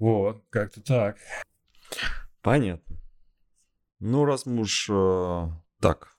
[0.00, 1.18] Вот, как-то так.
[2.42, 2.96] Понятно.
[4.00, 5.48] Ну, раз мы уж э,
[5.80, 6.16] так.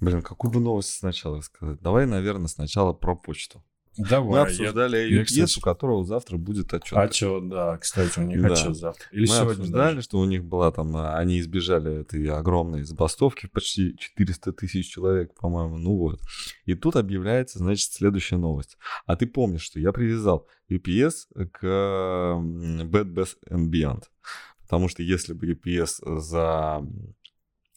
[0.00, 1.80] Блин, какую бы новость сначала рассказать?
[1.80, 3.62] Давай, наверное, сначала про почту.
[3.96, 4.30] Давай.
[4.30, 5.58] Мы обсуждали я, UPS, кстати...
[5.58, 6.96] у которого завтра будет отчет.
[6.96, 8.52] Отчет, да, кстати, у них да.
[8.52, 9.06] отчет завтра.
[9.10, 10.02] Или Мы сегодня обсуждали, даже.
[10.02, 15.34] что у них была там, а, они избежали этой огромной забастовки, почти 400 тысяч человек,
[15.34, 16.20] по-моему, ну вот.
[16.64, 18.78] И тут объявляется, значит, следующая новость.
[19.06, 24.04] А ты помнишь, что я привязал UPS к Bad Best and Beyond.
[24.62, 26.86] Потому что если бы UPS за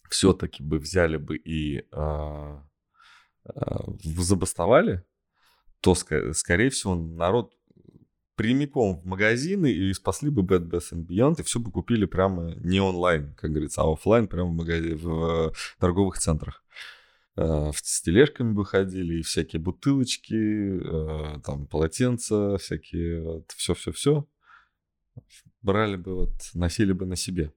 [0.09, 2.57] все-таки бы взяли бы и э,
[3.45, 5.03] э, забастовали,
[5.83, 7.53] то, скорее всего, народ
[8.35, 12.55] прямиком в магазины и спасли бы Bad Bath and Beyond, и все бы купили прямо
[12.55, 16.63] не онлайн, как говорится, а офлайн, прямо в, магазине, в торговых центрах.
[17.35, 24.25] Э, с тележками бы ходили, и всякие бутылочки, э, там полотенца, всякие, все-все-все.
[25.61, 27.51] Брали бы, вот, носили бы на себе.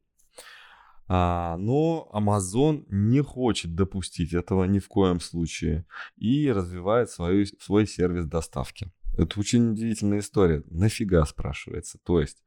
[1.09, 5.85] А, но Amazon не хочет допустить этого ни в коем случае
[6.17, 8.91] и развивает свою, свой сервис доставки.
[9.17, 10.63] Это очень удивительная история.
[10.67, 11.99] Нафига спрашивается?
[12.05, 12.43] То есть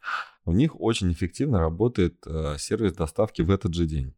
[0.45, 4.13] у них очень эффективно работает э, сервис доставки в этот же день.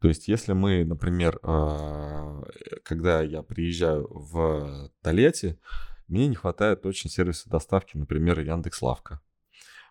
[0.00, 2.42] То есть если мы, например, э,
[2.84, 5.58] когда я приезжаю в Толете,
[6.08, 9.20] мне не хватает очень сервиса доставки, например, Яндекс.Лавка.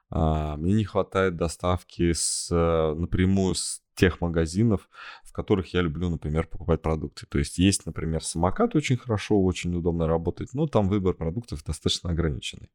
[0.10, 4.90] А, мне не хватает доставки с, э, напрямую с тех магазинов,
[5.24, 7.26] в которых я люблю, например, покупать продукты.
[7.28, 12.10] То есть есть, например, самокат очень хорошо, очень удобно работает, но там выбор продуктов достаточно
[12.12, 12.70] ограниченный.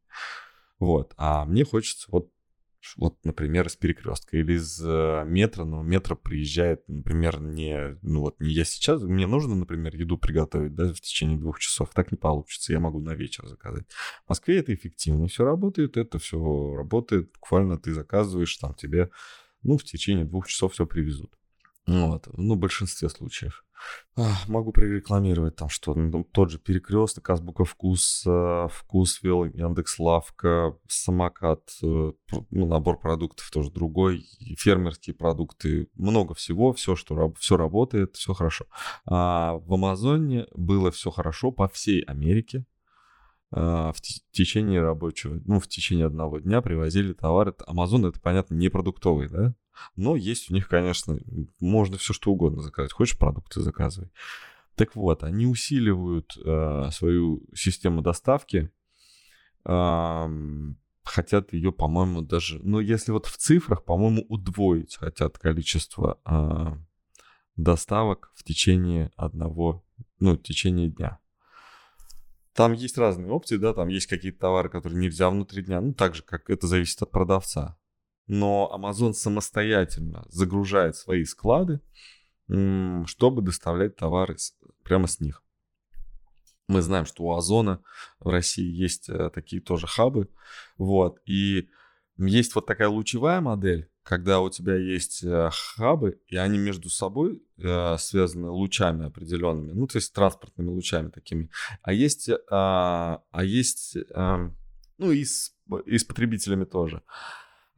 [0.78, 1.12] Вот.
[1.16, 2.30] А мне хочется вот
[2.96, 8.40] вот, например, из перекрестка или из э, метро, но метро приезжает, например, не, ну вот
[8.40, 12.16] не я сейчас, мне нужно, например, еду приготовить, да, в течение двух часов, так не
[12.16, 13.84] получится, я могу на вечер заказать.
[14.24, 19.10] В Москве это эффективнее все работает, это все работает, буквально ты заказываешь, там тебе,
[19.62, 21.32] ну, в течение двух часов все привезут.
[21.86, 23.64] Вот, ну, в большинстве случаев.
[24.48, 28.26] Могу прорекламировать там что ну, тот же перекресток, азбука вкус,
[28.70, 32.12] вкусвилл, Яндекс Лавка, самокат, э,
[32.50, 34.26] ну, набор продуктов тоже другой,
[34.58, 38.66] фермерские продукты, много всего, все, что все работает, все хорошо.
[39.06, 42.64] А в Амазоне было все хорошо по всей Америке,
[43.52, 47.54] а, в течение рабочего, ну, в течение одного дня привозили товары.
[47.66, 49.54] Амазон, это, понятно, не продуктовый, да?
[49.96, 51.18] Но есть у них, конечно,
[51.60, 52.92] можно все что угодно заказать.
[52.92, 54.10] Хочешь продукты, заказывай.
[54.74, 58.70] Так вот, они усиливают э, свою систему доставки,
[59.64, 60.28] э,
[61.04, 66.76] хотят ее, по-моему, даже, ну, если вот в цифрах, по-моему, удвоить хотят количество э,
[67.56, 69.84] доставок в течение одного,
[70.18, 71.18] ну, в течение дня.
[72.54, 76.14] Там есть разные опции, да, там есть какие-то товары, которые нельзя внутри дня, ну, так
[76.14, 77.76] же, как это зависит от продавца.
[78.32, 81.80] Но Amazon самостоятельно загружает свои склады,
[82.46, 84.36] чтобы доставлять товары
[84.84, 85.42] прямо с них.
[86.68, 87.82] Мы знаем, что у Озона
[88.20, 90.28] в России есть э, такие тоже хабы,
[90.78, 91.70] вот, и
[92.18, 97.42] есть вот такая лучевая модель, когда у тебя есть э, хабы, и они между собой
[97.58, 101.50] э, связаны лучами определенными, ну, то есть транспортными лучами такими.
[101.82, 104.50] А есть, э, а есть э,
[104.98, 105.52] ну, и с,
[105.86, 107.02] и с потребителями тоже.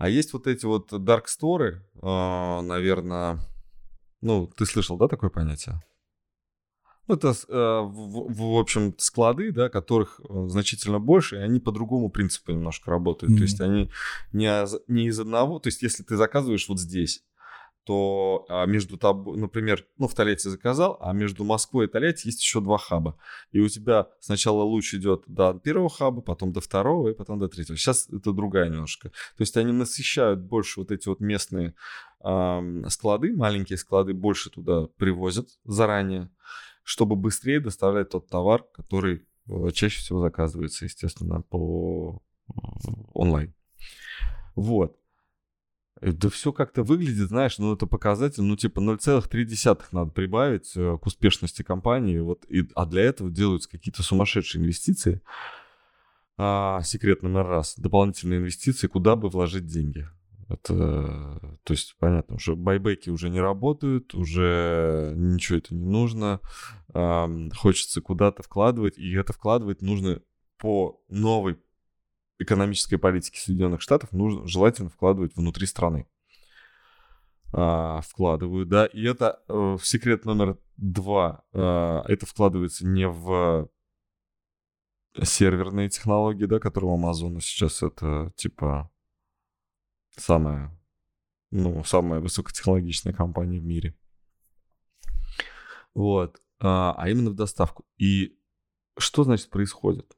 [0.03, 3.38] А есть вот эти вот dark store, э, наверное,
[4.20, 5.80] ну, ты слышал, да, такое понятие?
[7.07, 11.70] Ну, это, э, в, в, общем, склады, да, которых э, значительно больше, и они по
[11.70, 13.32] другому принципу немножко работают.
[13.32, 13.36] Mm-hmm.
[13.36, 13.92] То есть они
[14.32, 17.22] не, не из одного, то есть если ты заказываешь вот здесь,
[17.85, 22.41] то а, между тобой, например, ну, в Тольятти заказал, а между Москвой и Тольятти есть
[22.41, 23.16] еще два хаба.
[23.51, 27.49] И у тебя сначала луч идет до первого хаба, потом до второго и потом до
[27.49, 27.76] третьего.
[27.76, 29.09] Сейчас это другая немножко.
[29.09, 31.74] То есть они насыщают больше вот эти вот местные
[32.24, 36.30] э, склады, маленькие склады, больше туда привозят заранее,
[36.85, 42.22] чтобы быстрее доставлять тот товар, который э, чаще всего заказывается, естественно, по
[43.12, 43.55] онлайн.
[44.55, 44.97] Вот.
[46.03, 50.98] Э, да все как-то выглядит, знаешь, ну это показатель, ну типа 0,3 надо прибавить э,
[51.00, 55.22] к успешности компании, вот, и, а для этого делаются какие-то сумасшедшие инвестиции.
[56.36, 60.09] А, секрет номер раз, дополнительные инвестиции, куда бы вложить деньги.
[60.48, 66.40] Это, то есть, понятно, уже байбеки уже не работают, уже ничего это не нужно,
[66.92, 70.20] а, хочется куда-то вкладывать, и это вкладывать нужно
[70.59, 71.59] по новой
[72.43, 76.07] экономической политики Соединенных Штатов нужно желательно вкладывать внутри страны.
[77.55, 83.68] А, вкладывают, да, и это э, секрет номер два, э, это вкладывается не в
[85.22, 88.90] серверные технологии, да, которые у Amazon сейчас это типа
[90.16, 90.74] самая,
[91.51, 93.95] ну, самая высокотехнологичная компания в мире.
[95.95, 97.84] Вот, а, а именно в доставку.
[97.99, 98.38] И
[98.97, 100.16] что значит происходит?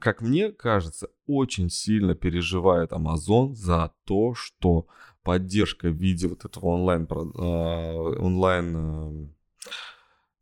[0.00, 4.86] Как мне кажется, очень сильно переживает Amazon за то, что
[5.22, 9.36] поддержка в виде вот этого онлайн, а, онлайн эм,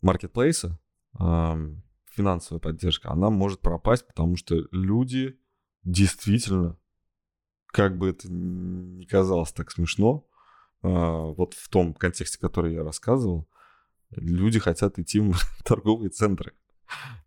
[0.03, 0.79] маркетплейса,
[1.15, 5.39] финансовая поддержка, она может пропасть, потому что люди
[5.85, 6.77] действительно,
[7.67, 10.27] как бы это ни казалось так смешно,
[10.83, 13.49] а, вот в том контексте, который я рассказывал,
[14.11, 16.53] люди хотят идти в торговые центры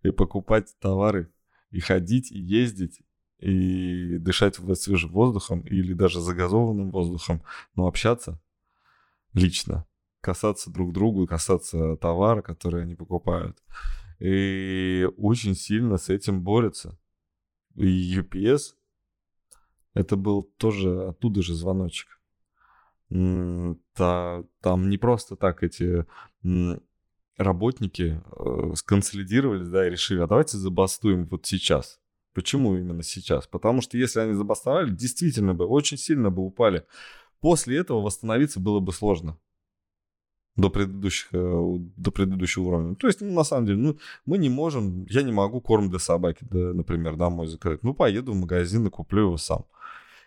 [0.04, 1.32] и покупать товары
[1.76, 3.02] и ходить, и ездить,
[3.40, 7.44] и дышать свежим воздухом или даже загазованным воздухом,
[7.76, 8.40] но общаться
[9.34, 9.86] лично,
[10.22, 13.62] касаться друг другу, касаться товара, который они покупают.
[14.20, 16.98] И очень сильно с этим борются.
[17.76, 18.76] И UPS,
[19.94, 22.08] это был тоже оттуда же звоночек.
[23.10, 26.06] Там не просто так эти
[27.38, 32.00] работники э, сконсолидировались, да, и решили, а давайте забастуем вот сейчас.
[32.34, 33.48] Почему именно сейчас?
[33.48, 36.86] Потому что если они забастовали, действительно бы очень сильно бы упали.
[37.40, 39.38] После этого восстановиться было бы сложно
[40.56, 42.96] до предыдущих, э, до предыдущего уровня.
[42.96, 46.00] То есть, ну, на самом деле, ну, мы не можем, я не могу корм для
[46.00, 47.84] собаки, да, например, домой заказать.
[47.84, 49.66] Ну, поеду в магазин и куплю его сам.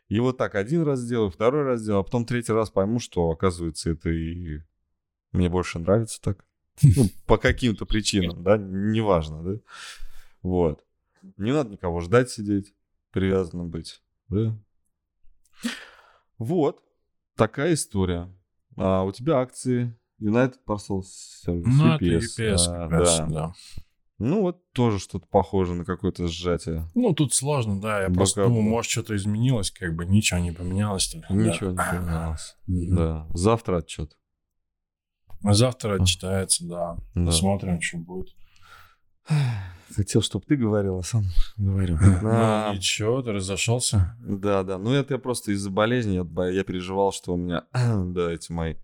[0.09, 3.31] И вот так один раз сделаю, второй раз сделаю, а потом третий раз пойму, что,
[3.31, 4.61] оказывается, это и
[5.33, 6.48] мне больше нравится так.
[6.83, 9.61] Ну, по каким-то причинам, да, неважно, да.
[10.43, 10.85] Вот.
[11.37, 12.75] Не надо никого ждать сидеть,
[13.11, 14.57] привязанным быть, да.
[16.39, 16.83] Вот.
[17.35, 18.33] Такая история.
[18.77, 21.99] А у тебя акции United Parcel Service, ну, UPS.
[21.99, 23.27] Это UPS а, раз, да.
[23.27, 23.53] да.
[24.19, 26.89] Ну, вот тоже что-то похоже на какое-то сжатие.
[26.95, 28.03] Ну, тут сложно, да.
[28.03, 28.19] Я Бока...
[28.19, 31.15] просто думаю, может, что-то изменилось, как бы ничего не поменялось.
[31.31, 31.93] Ничего да.
[31.93, 32.57] не поменялось.
[32.67, 33.27] Да.
[33.33, 34.17] Завтра отчет.
[35.43, 36.97] Завтра отчитается, да.
[37.15, 37.27] да.
[37.27, 38.35] Посмотрим, что будет.
[39.95, 41.25] Хотел, чтобы ты говорил, а сам
[41.57, 41.99] говорю.
[42.23, 44.17] Ну, ничего, ты разошелся.
[44.21, 44.79] Да, да.
[44.79, 48.75] Ну, это я просто из-за болезни, я, я переживал, что у меня, да, эти мои...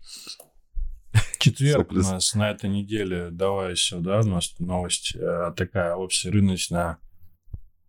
[1.39, 6.97] Четверг у нас на этой неделе, давай еще, да, у нас новость э, такая общерыночная.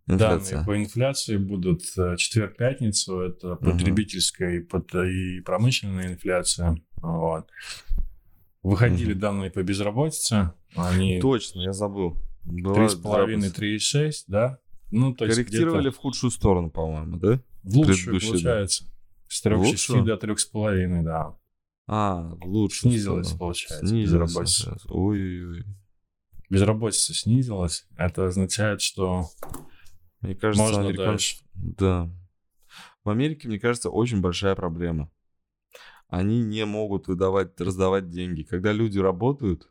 [0.09, 0.59] Инфляция.
[0.59, 5.03] Данные по инфляции будут э, четверг-пятницу, это потребительская угу.
[5.03, 6.77] и промышленная инфляция.
[6.99, 7.49] Вот.
[8.67, 9.21] Выходили угу.
[9.21, 10.53] данные по безработице.
[10.75, 11.21] Они...
[11.21, 12.17] Точно, я забыл.
[12.45, 14.59] 3,5-3,6, да?
[14.91, 17.41] Ну, то есть Корректировали в худшую сторону, по-моему, да?
[17.63, 18.85] В лучшую, получается.
[18.85, 18.91] Да.
[19.29, 21.37] С 3,6 до 3,5, да.
[21.87, 22.81] А, лучше.
[22.81, 23.39] Снизилась, сторону.
[23.39, 24.79] получается, снизилась, безработица.
[24.89, 25.65] Ой-ой-ой.
[26.51, 27.87] Безработица снизилась.
[27.97, 29.27] Это означает, что
[30.23, 31.07] мне кажется, можно американ...
[31.07, 31.37] дальше.
[31.55, 32.11] Да.
[33.05, 35.09] В Америке, мне кажется, очень большая проблема
[36.09, 38.43] они не могут выдавать, раздавать деньги.
[38.43, 39.71] Когда люди работают,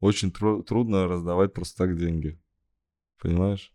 [0.00, 2.40] очень тру- трудно раздавать просто так деньги.
[3.18, 3.72] Понимаешь?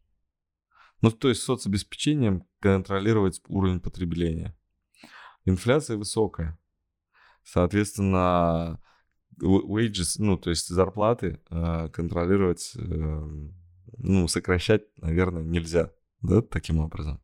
[1.02, 4.58] Ну, то есть соцобеспечением контролировать уровень потребления.
[5.46, 6.58] Инфляция высокая.
[7.44, 8.82] Соответственно,
[9.40, 13.28] wages, ну, то есть зарплаты э, контролировать, э,
[13.98, 15.92] ну, сокращать, наверное, нельзя,
[16.22, 17.22] да, таким образом.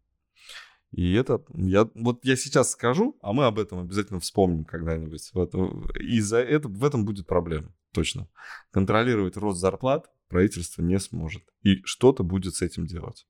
[0.93, 5.31] И это, я, вот я сейчас скажу, а мы об этом обязательно вспомним когда-нибудь.
[5.33, 5.53] Вот,
[5.99, 8.27] и за это, в этом будет проблема, точно.
[8.71, 11.43] Контролировать рост зарплат правительство не сможет.
[11.63, 13.27] И что-то будет с этим делать.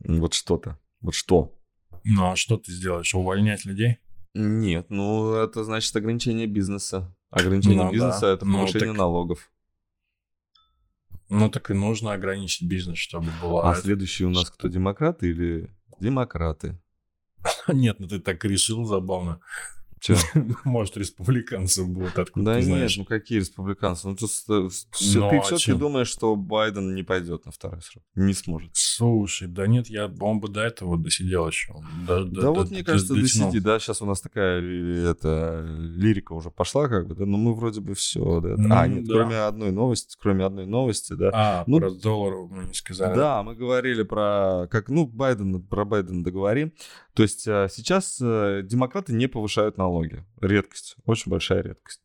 [0.00, 0.80] Вот что-то.
[1.00, 1.56] Вот что.
[2.02, 3.14] Ну, а что ты сделаешь?
[3.14, 3.98] Увольнять людей?
[4.34, 7.16] Нет, ну это значит ограничение бизнеса.
[7.30, 8.32] Ограничение Ну, бизнеса да.
[8.32, 9.48] это Ну, повышение так- налогов.
[11.30, 13.70] Ну, так и нужно ограничить бизнес, чтобы была...
[13.70, 15.70] А следующий у нас кто, демократы или
[16.00, 16.80] демократы?
[17.68, 19.40] Нет, ну ты так решил забавно.
[20.04, 20.16] Че?
[20.64, 24.06] Может, республиканцы будут, откуда Да нет, ну какие республиканцы?
[24.06, 28.04] Ну, с- Ну, ты а все-таки думаешь, что Байден не пойдет на второй срок?
[28.14, 28.70] Не сможет.
[28.74, 31.72] Слушай, да нет, я, он бы до этого досидел еще.
[32.06, 37.14] Да, вот, мне кажется, досиди, да, сейчас у нас такая лирика уже пошла, как бы,
[37.14, 38.56] да, но мы вроде бы все, да.
[38.58, 41.30] Ну, а, нет, кроме одной новости, кроме одной новости, да.
[41.32, 43.14] А, Ну, про доллар мы не сказали.
[43.14, 46.72] Да, мы говорили про, как, ну, Байден, про Байдена договорим.
[47.14, 50.24] То есть а, сейчас э, демократы не повышают налоги.
[50.40, 52.02] Редкость, очень большая редкость.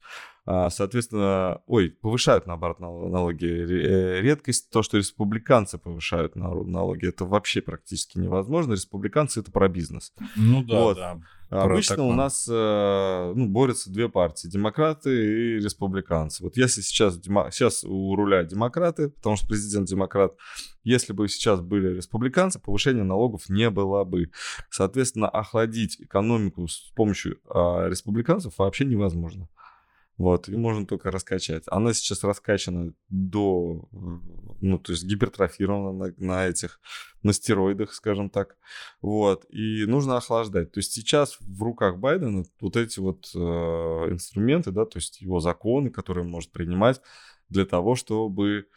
[0.52, 3.45] А, Соответственно, ой, повышают, наоборот, нал- налоги.
[3.45, 7.08] Э, Редкость то, что республиканцы повышают нал- налоги.
[7.08, 8.74] Это вообще практически невозможно.
[8.74, 10.12] Республиканцы— это про бизнес.
[10.36, 10.97] Ну да, Вот.
[10.97, 11.20] да.
[11.52, 16.43] Обычно у нас э, ну, борются две партии, демократы и республиканцы.
[16.43, 20.34] Вот если сейчас, сейчас у руля демократы, потому что президент демократ,
[20.84, 24.32] если бы сейчас были республиканцы, повышения налогов не было бы.
[24.72, 29.47] Соответственно, охладить экономику с помощью а, республиканцев вообще невозможно.
[30.20, 31.63] Вот, и можно только раскачать.
[31.67, 33.97] Она сейчас раскачана до, э,
[34.59, 36.82] ну, то есть гипертрофирована на, на этих,
[37.24, 38.57] на стероидах, скажем так.
[39.01, 40.74] Вот, и нужно охлаждать.
[40.74, 45.39] То есть сейчас в руках Байдена вот эти вот э, инструменты, да, то есть его
[45.39, 47.01] законы, которые он может принимать
[47.47, 48.67] для того, чтобы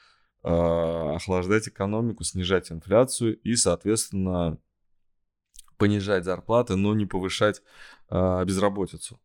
[0.45, 4.59] э, охлаждать экономику, снижать инфляцию и, соответственно,
[5.76, 7.62] понижать зарплаты, но не повышать
[8.11, 9.18] э, безработицу.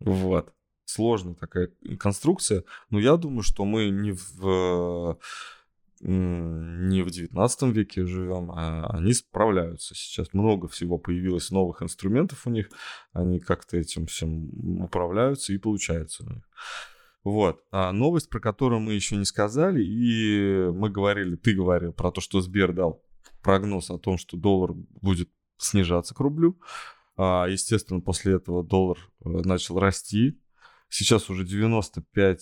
[0.00, 0.52] Вот.
[0.84, 5.18] Сложная такая конструкция, но я думаю, что мы не в
[6.02, 10.32] м, не в 19 веке живем, а они справляются сейчас.
[10.32, 12.70] Много всего появилось новых инструментов у них,
[13.12, 16.48] они как-то этим всем управляются и получается у них.
[17.24, 17.62] Вот.
[17.70, 22.20] А новость, про которую мы еще не сказали, и мы говорили, ты говорил про то,
[22.20, 23.02] что Сбер дал
[23.42, 25.28] прогноз о том, что доллар будет
[25.58, 26.58] снижаться к рублю.
[27.18, 30.40] А, естественно, после этого доллар э, начал расти.
[30.88, 32.40] Сейчас уже 95,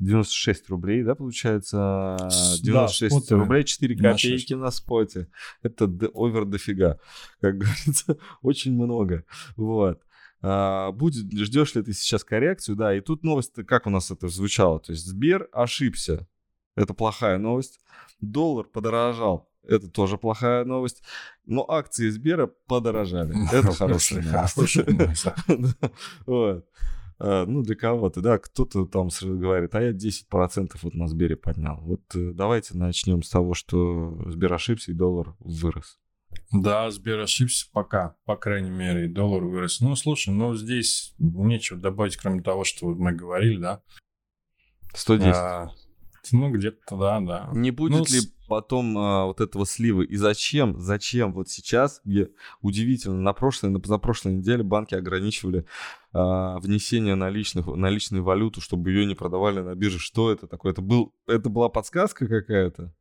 [0.00, 2.16] 96 рублей, да, получается?
[2.28, 5.28] С- 96 да, рублей 4 На копейки на споте.
[5.62, 6.98] Это овер дофига,
[7.40, 9.24] как говорится, очень много.
[9.56, 10.02] Вот.
[10.42, 12.74] А, будет, ждешь ли ты сейчас коррекцию?
[12.74, 14.80] Да, и тут новость, как у нас это звучало?
[14.80, 16.26] То есть Сбер ошибся.
[16.74, 17.78] Это плохая новость.
[18.20, 19.48] Доллар подорожал.
[19.68, 21.02] Это тоже плохая новость.
[21.44, 23.34] Но акции Сбера подорожали.
[23.52, 25.26] Это хорошая новость.
[26.26, 26.66] Вот.
[27.20, 31.80] А, Ну, для кого-то, да, кто-то там говорит, а я 10% вот на Сбере поднял.
[31.82, 35.98] Вот э, давайте начнем с того, что Сбер ошибся и доллар вырос.
[36.52, 39.80] Да, Сбер ошибся пока, по крайней мере, и доллар вырос.
[39.80, 43.82] Ну, слушай, ну здесь нечего добавить, кроме того, что мы говорили, да.
[44.94, 45.34] 110.
[45.34, 45.70] А,
[46.32, 47.50] ну, где-то, да, да.
[47.54, 50.02] Не будет Ну, ли с- потом а, вот этого слива?
[50.02, 50.78] И зачем?
[50.80, 55.64] Зачем вот сейчас, где удивительно, на прошлой, на позапрошлой неделе банки ограничивали
[56.12, 59.98] а, внесение наличных, наличной валюту, чтобы ее не продавали на бирже.
[59.98, 60.72] Что это такое?
[60.72, 62.94] Это, был, это была подсказка какая-то?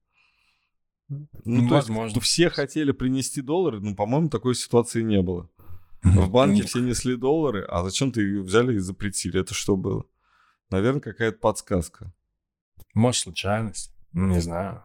[1.10, 2.20] Ну, Ну, то есть, возможно.
[2.22, 5.50] все хотели принести доллары, но, по-моему, такой ситуации не было.
[6.04, 9.40] В банке Ну, все несли доллары, а зачем-то их взяли и запретили?
[9.40, 10.06] Это что было?
[10.70, 12.14] Наверное, какая-то подсказка.
[12.94, 13.94] Может, случайность?
[14.14, 14.84] Ну, Не знаю.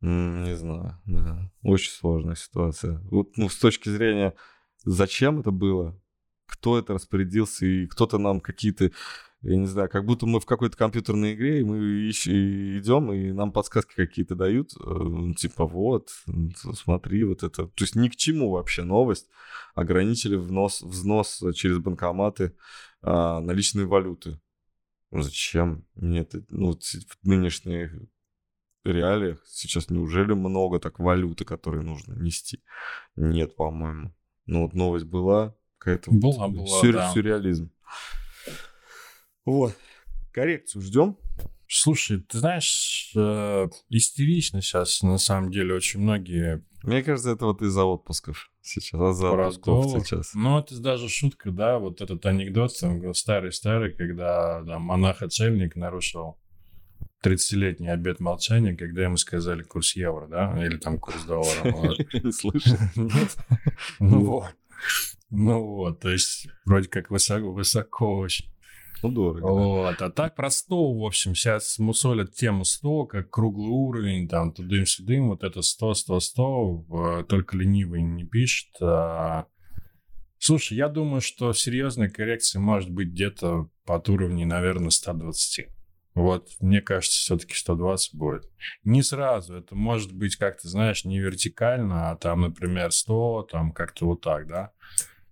[0.00, 1.50] Не знаю, да.
[1.62, 3.00] Очень сложная ситуация.
[3.10, 4.34] Вот, ну, с точки зрения,
[4.84, 6.00] зачем это было,
[6.46, 8.90] кто это распорядился, и кто-то нам какие-то,
[9.40, 13.12] я не знаю, как будто мы в какой-то компьютерной игре, и мы ищ- и идем,
[13.12, 16.10] и нам подсказки какие-то дают, э, ну, типа вот,
[16.74, 17.66] смотри, вот это.
[17.66, 19.28] То есть ни к чему вообще новость.
[19.74, 22.54] Ограничили внос, взнос через банкоматы
[23.02, 24.40] а, наличной валюты.
[25.10, 25.84] Ну, Зачем?
[25.94, 27.92] Нет, ну, вот в нынешних
[28.84, 32.62] реалиях сейчас неужели много так валюты, которые нужно нести?
[33.14, 34.14] Нет, по-моему.
[34.46, 37.12] Ну вот новость была, какая-то вот Была, была, сюр- да.
[37.12, 37.70] сюрреализм.
[39.44, 39.76] Вот.
[40.32, 41.16] Коррекцию ждем.
[41.68, 47.62] Слушай, ты знаешь, э, истерично сейчас, на самом деле, очень многие Мне кажется, это вот
[47.62, 49.00] из-за отпусков сейчас.
[49.00, 50.34] Из-за про отпусков сейчас.
[50.34, 56.38] Ну, это даже шутка, да, вот этот анекдот там старый-старый, когда там, монах-отшельник нарушил
[57.24, 61.64] 30-летний обет молчания, когда ему сказали курс евро, да, или там курс доллара.
[62.12, 62.76] Не слышал.
[63.98, 64.54] Ну вот.
[65.30, 68.46] Ну вот, то есть вроде как высоко, высоко очень.
[69.08, 69.46] Ну, дорого.
[69.52, 74.52] Вот, а так про стол, в общем, сейчас мусолят тему 100, как круглый уровень, там,
[74.52, 76.86] тудым-сюдым, вот это 100, 100, 100,
[77.20, 78.68] э, только ленивый не пишет.
[78.80, 79.46] а
[80.38, 85.66] Слушай, я думаю, что серьезная коррекция может быть где-то под уровнем, наверное, 120.
[86.14, 88.50] Вот, мне кажется, все-таки 120 будет.
[88.84, 94.06] Не сразу, это может быть как-то, знаешь, не вертикально, а там, например, 100, там как-то
[94.06, 94.72] вот так, да?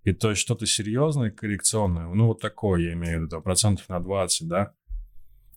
[0.05, 4.01] И то есть что-то серьезное, коррекционное, ну вот такое, я имею в виду, процентов на
[4.01, 4.73] 20, да?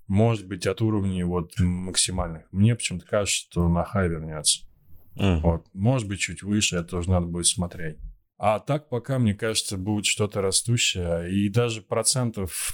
[0.08, 2.43] Может быть от уровней вот максимальных.
[2.52, 4.66] Мне почему-то кажется, что на хай вернется.
[5.20, 5.41] Mm.
[5.41, 5.66] Вот.
[5.74, 7.98] Может быть чуть выше, это тоже надо будет смотреть.
[8.38, 11.30] А так пока, мне кажется, будет что-то растущее.
[11.32, 12.72] И даже процентов,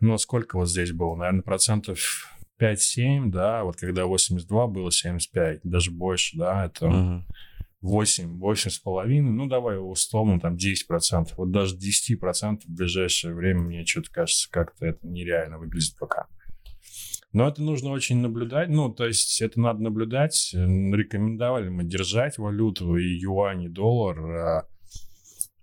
[0.00, 1.14] ну, сколько вот здесь было?
[1.14, 7.22] Наверное, процентов 5-7, да, вот когда 82 было 75, даже больше, да, это uh-huh.
[7.84, 11.38] 8, 8 с половиной, ну, давай условно там 10 процентов.
[11.38, 16.26] Вот даже 10 процентов в ближайшее время, мне что-то кажется, как-то это нереально выглядит пока.
[17.32, 18.68] Но это нужно очень наблюдать.
[18.68, 20.50] Ну, то есть это надо наблюдать.
[20.54, 24.68] Рекомендовали мы держать валюту и юань, и доллар а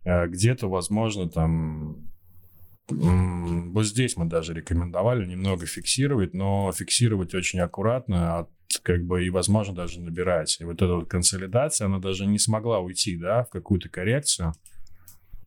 [0.03, 2.07] Э, где-то, возможно, там
[2.89, 8.47] вот здесь мы даже рекомендовали немного фиксировать, но фиксировать очень аккуратно, а
[8.84, 10.57] как бы и, возможно, даже набирать.
[10.59, 14.53] И вот эта вот консолидация, она даже не смогла уйти, да, в какую-то коррекцию.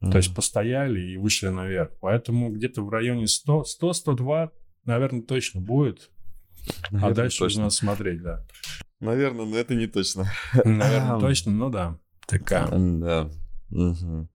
[0.01, 0.11] Mm-hmm.
[0.11, 1.91] То есть постояли и вышли наверх.
[2.01, 4.51] Поэтому где-то в районе 100, 100-102,
[4.85, 6.11] наверное, точно будет.
[6.91, 7.65] Наверное, а дальше точно.
[7.65, 8.47] нужно смотреть, да.
[9.01, 10.31] Наверное, но это не точно.
[10.65, 11.99] Наверное, точно, ну да.
[12.27, 12.69] Такая.
[12.71, 13.31] Да.
[13.71, 14.29] Угу.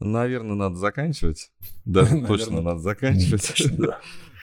[0.00, 1.50] Наверное, надо заканчивать.
[1.84, 3.52] Да, точно надо заканчивать.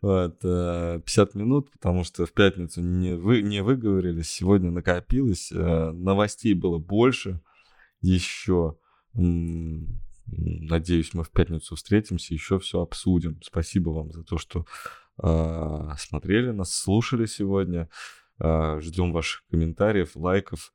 [0.02, 5.92] Вот, 50 э, минут, потому что в пятницу не, вы, не выговорились, сегодня накопилось, э,
[5.92, 7.40] новостей было больше
[8.02, 8.78] еще.
[9.14, 13.40] Надеюсь, мы в пятницу встретимся, еще все обсудим.
[13.44, 14.66] Спасибо вам за то, что
[15.22, 17.90] э, смотрели нас, слушали сегодня.
[18.40, 20.74] Ждем ваших комментариев, лайков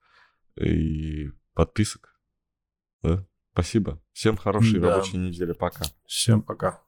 [0.57, 2.14] и подписок.
[3.03, 3.27] Да?
[3.55, 4.01] Спасибо.
[4.12, 4.91] Всем хорошей да.
[4.91, 5.53] рабочей недели.
[5.53, 5.85] Пока.
[6.07, 6.86] Всем пока.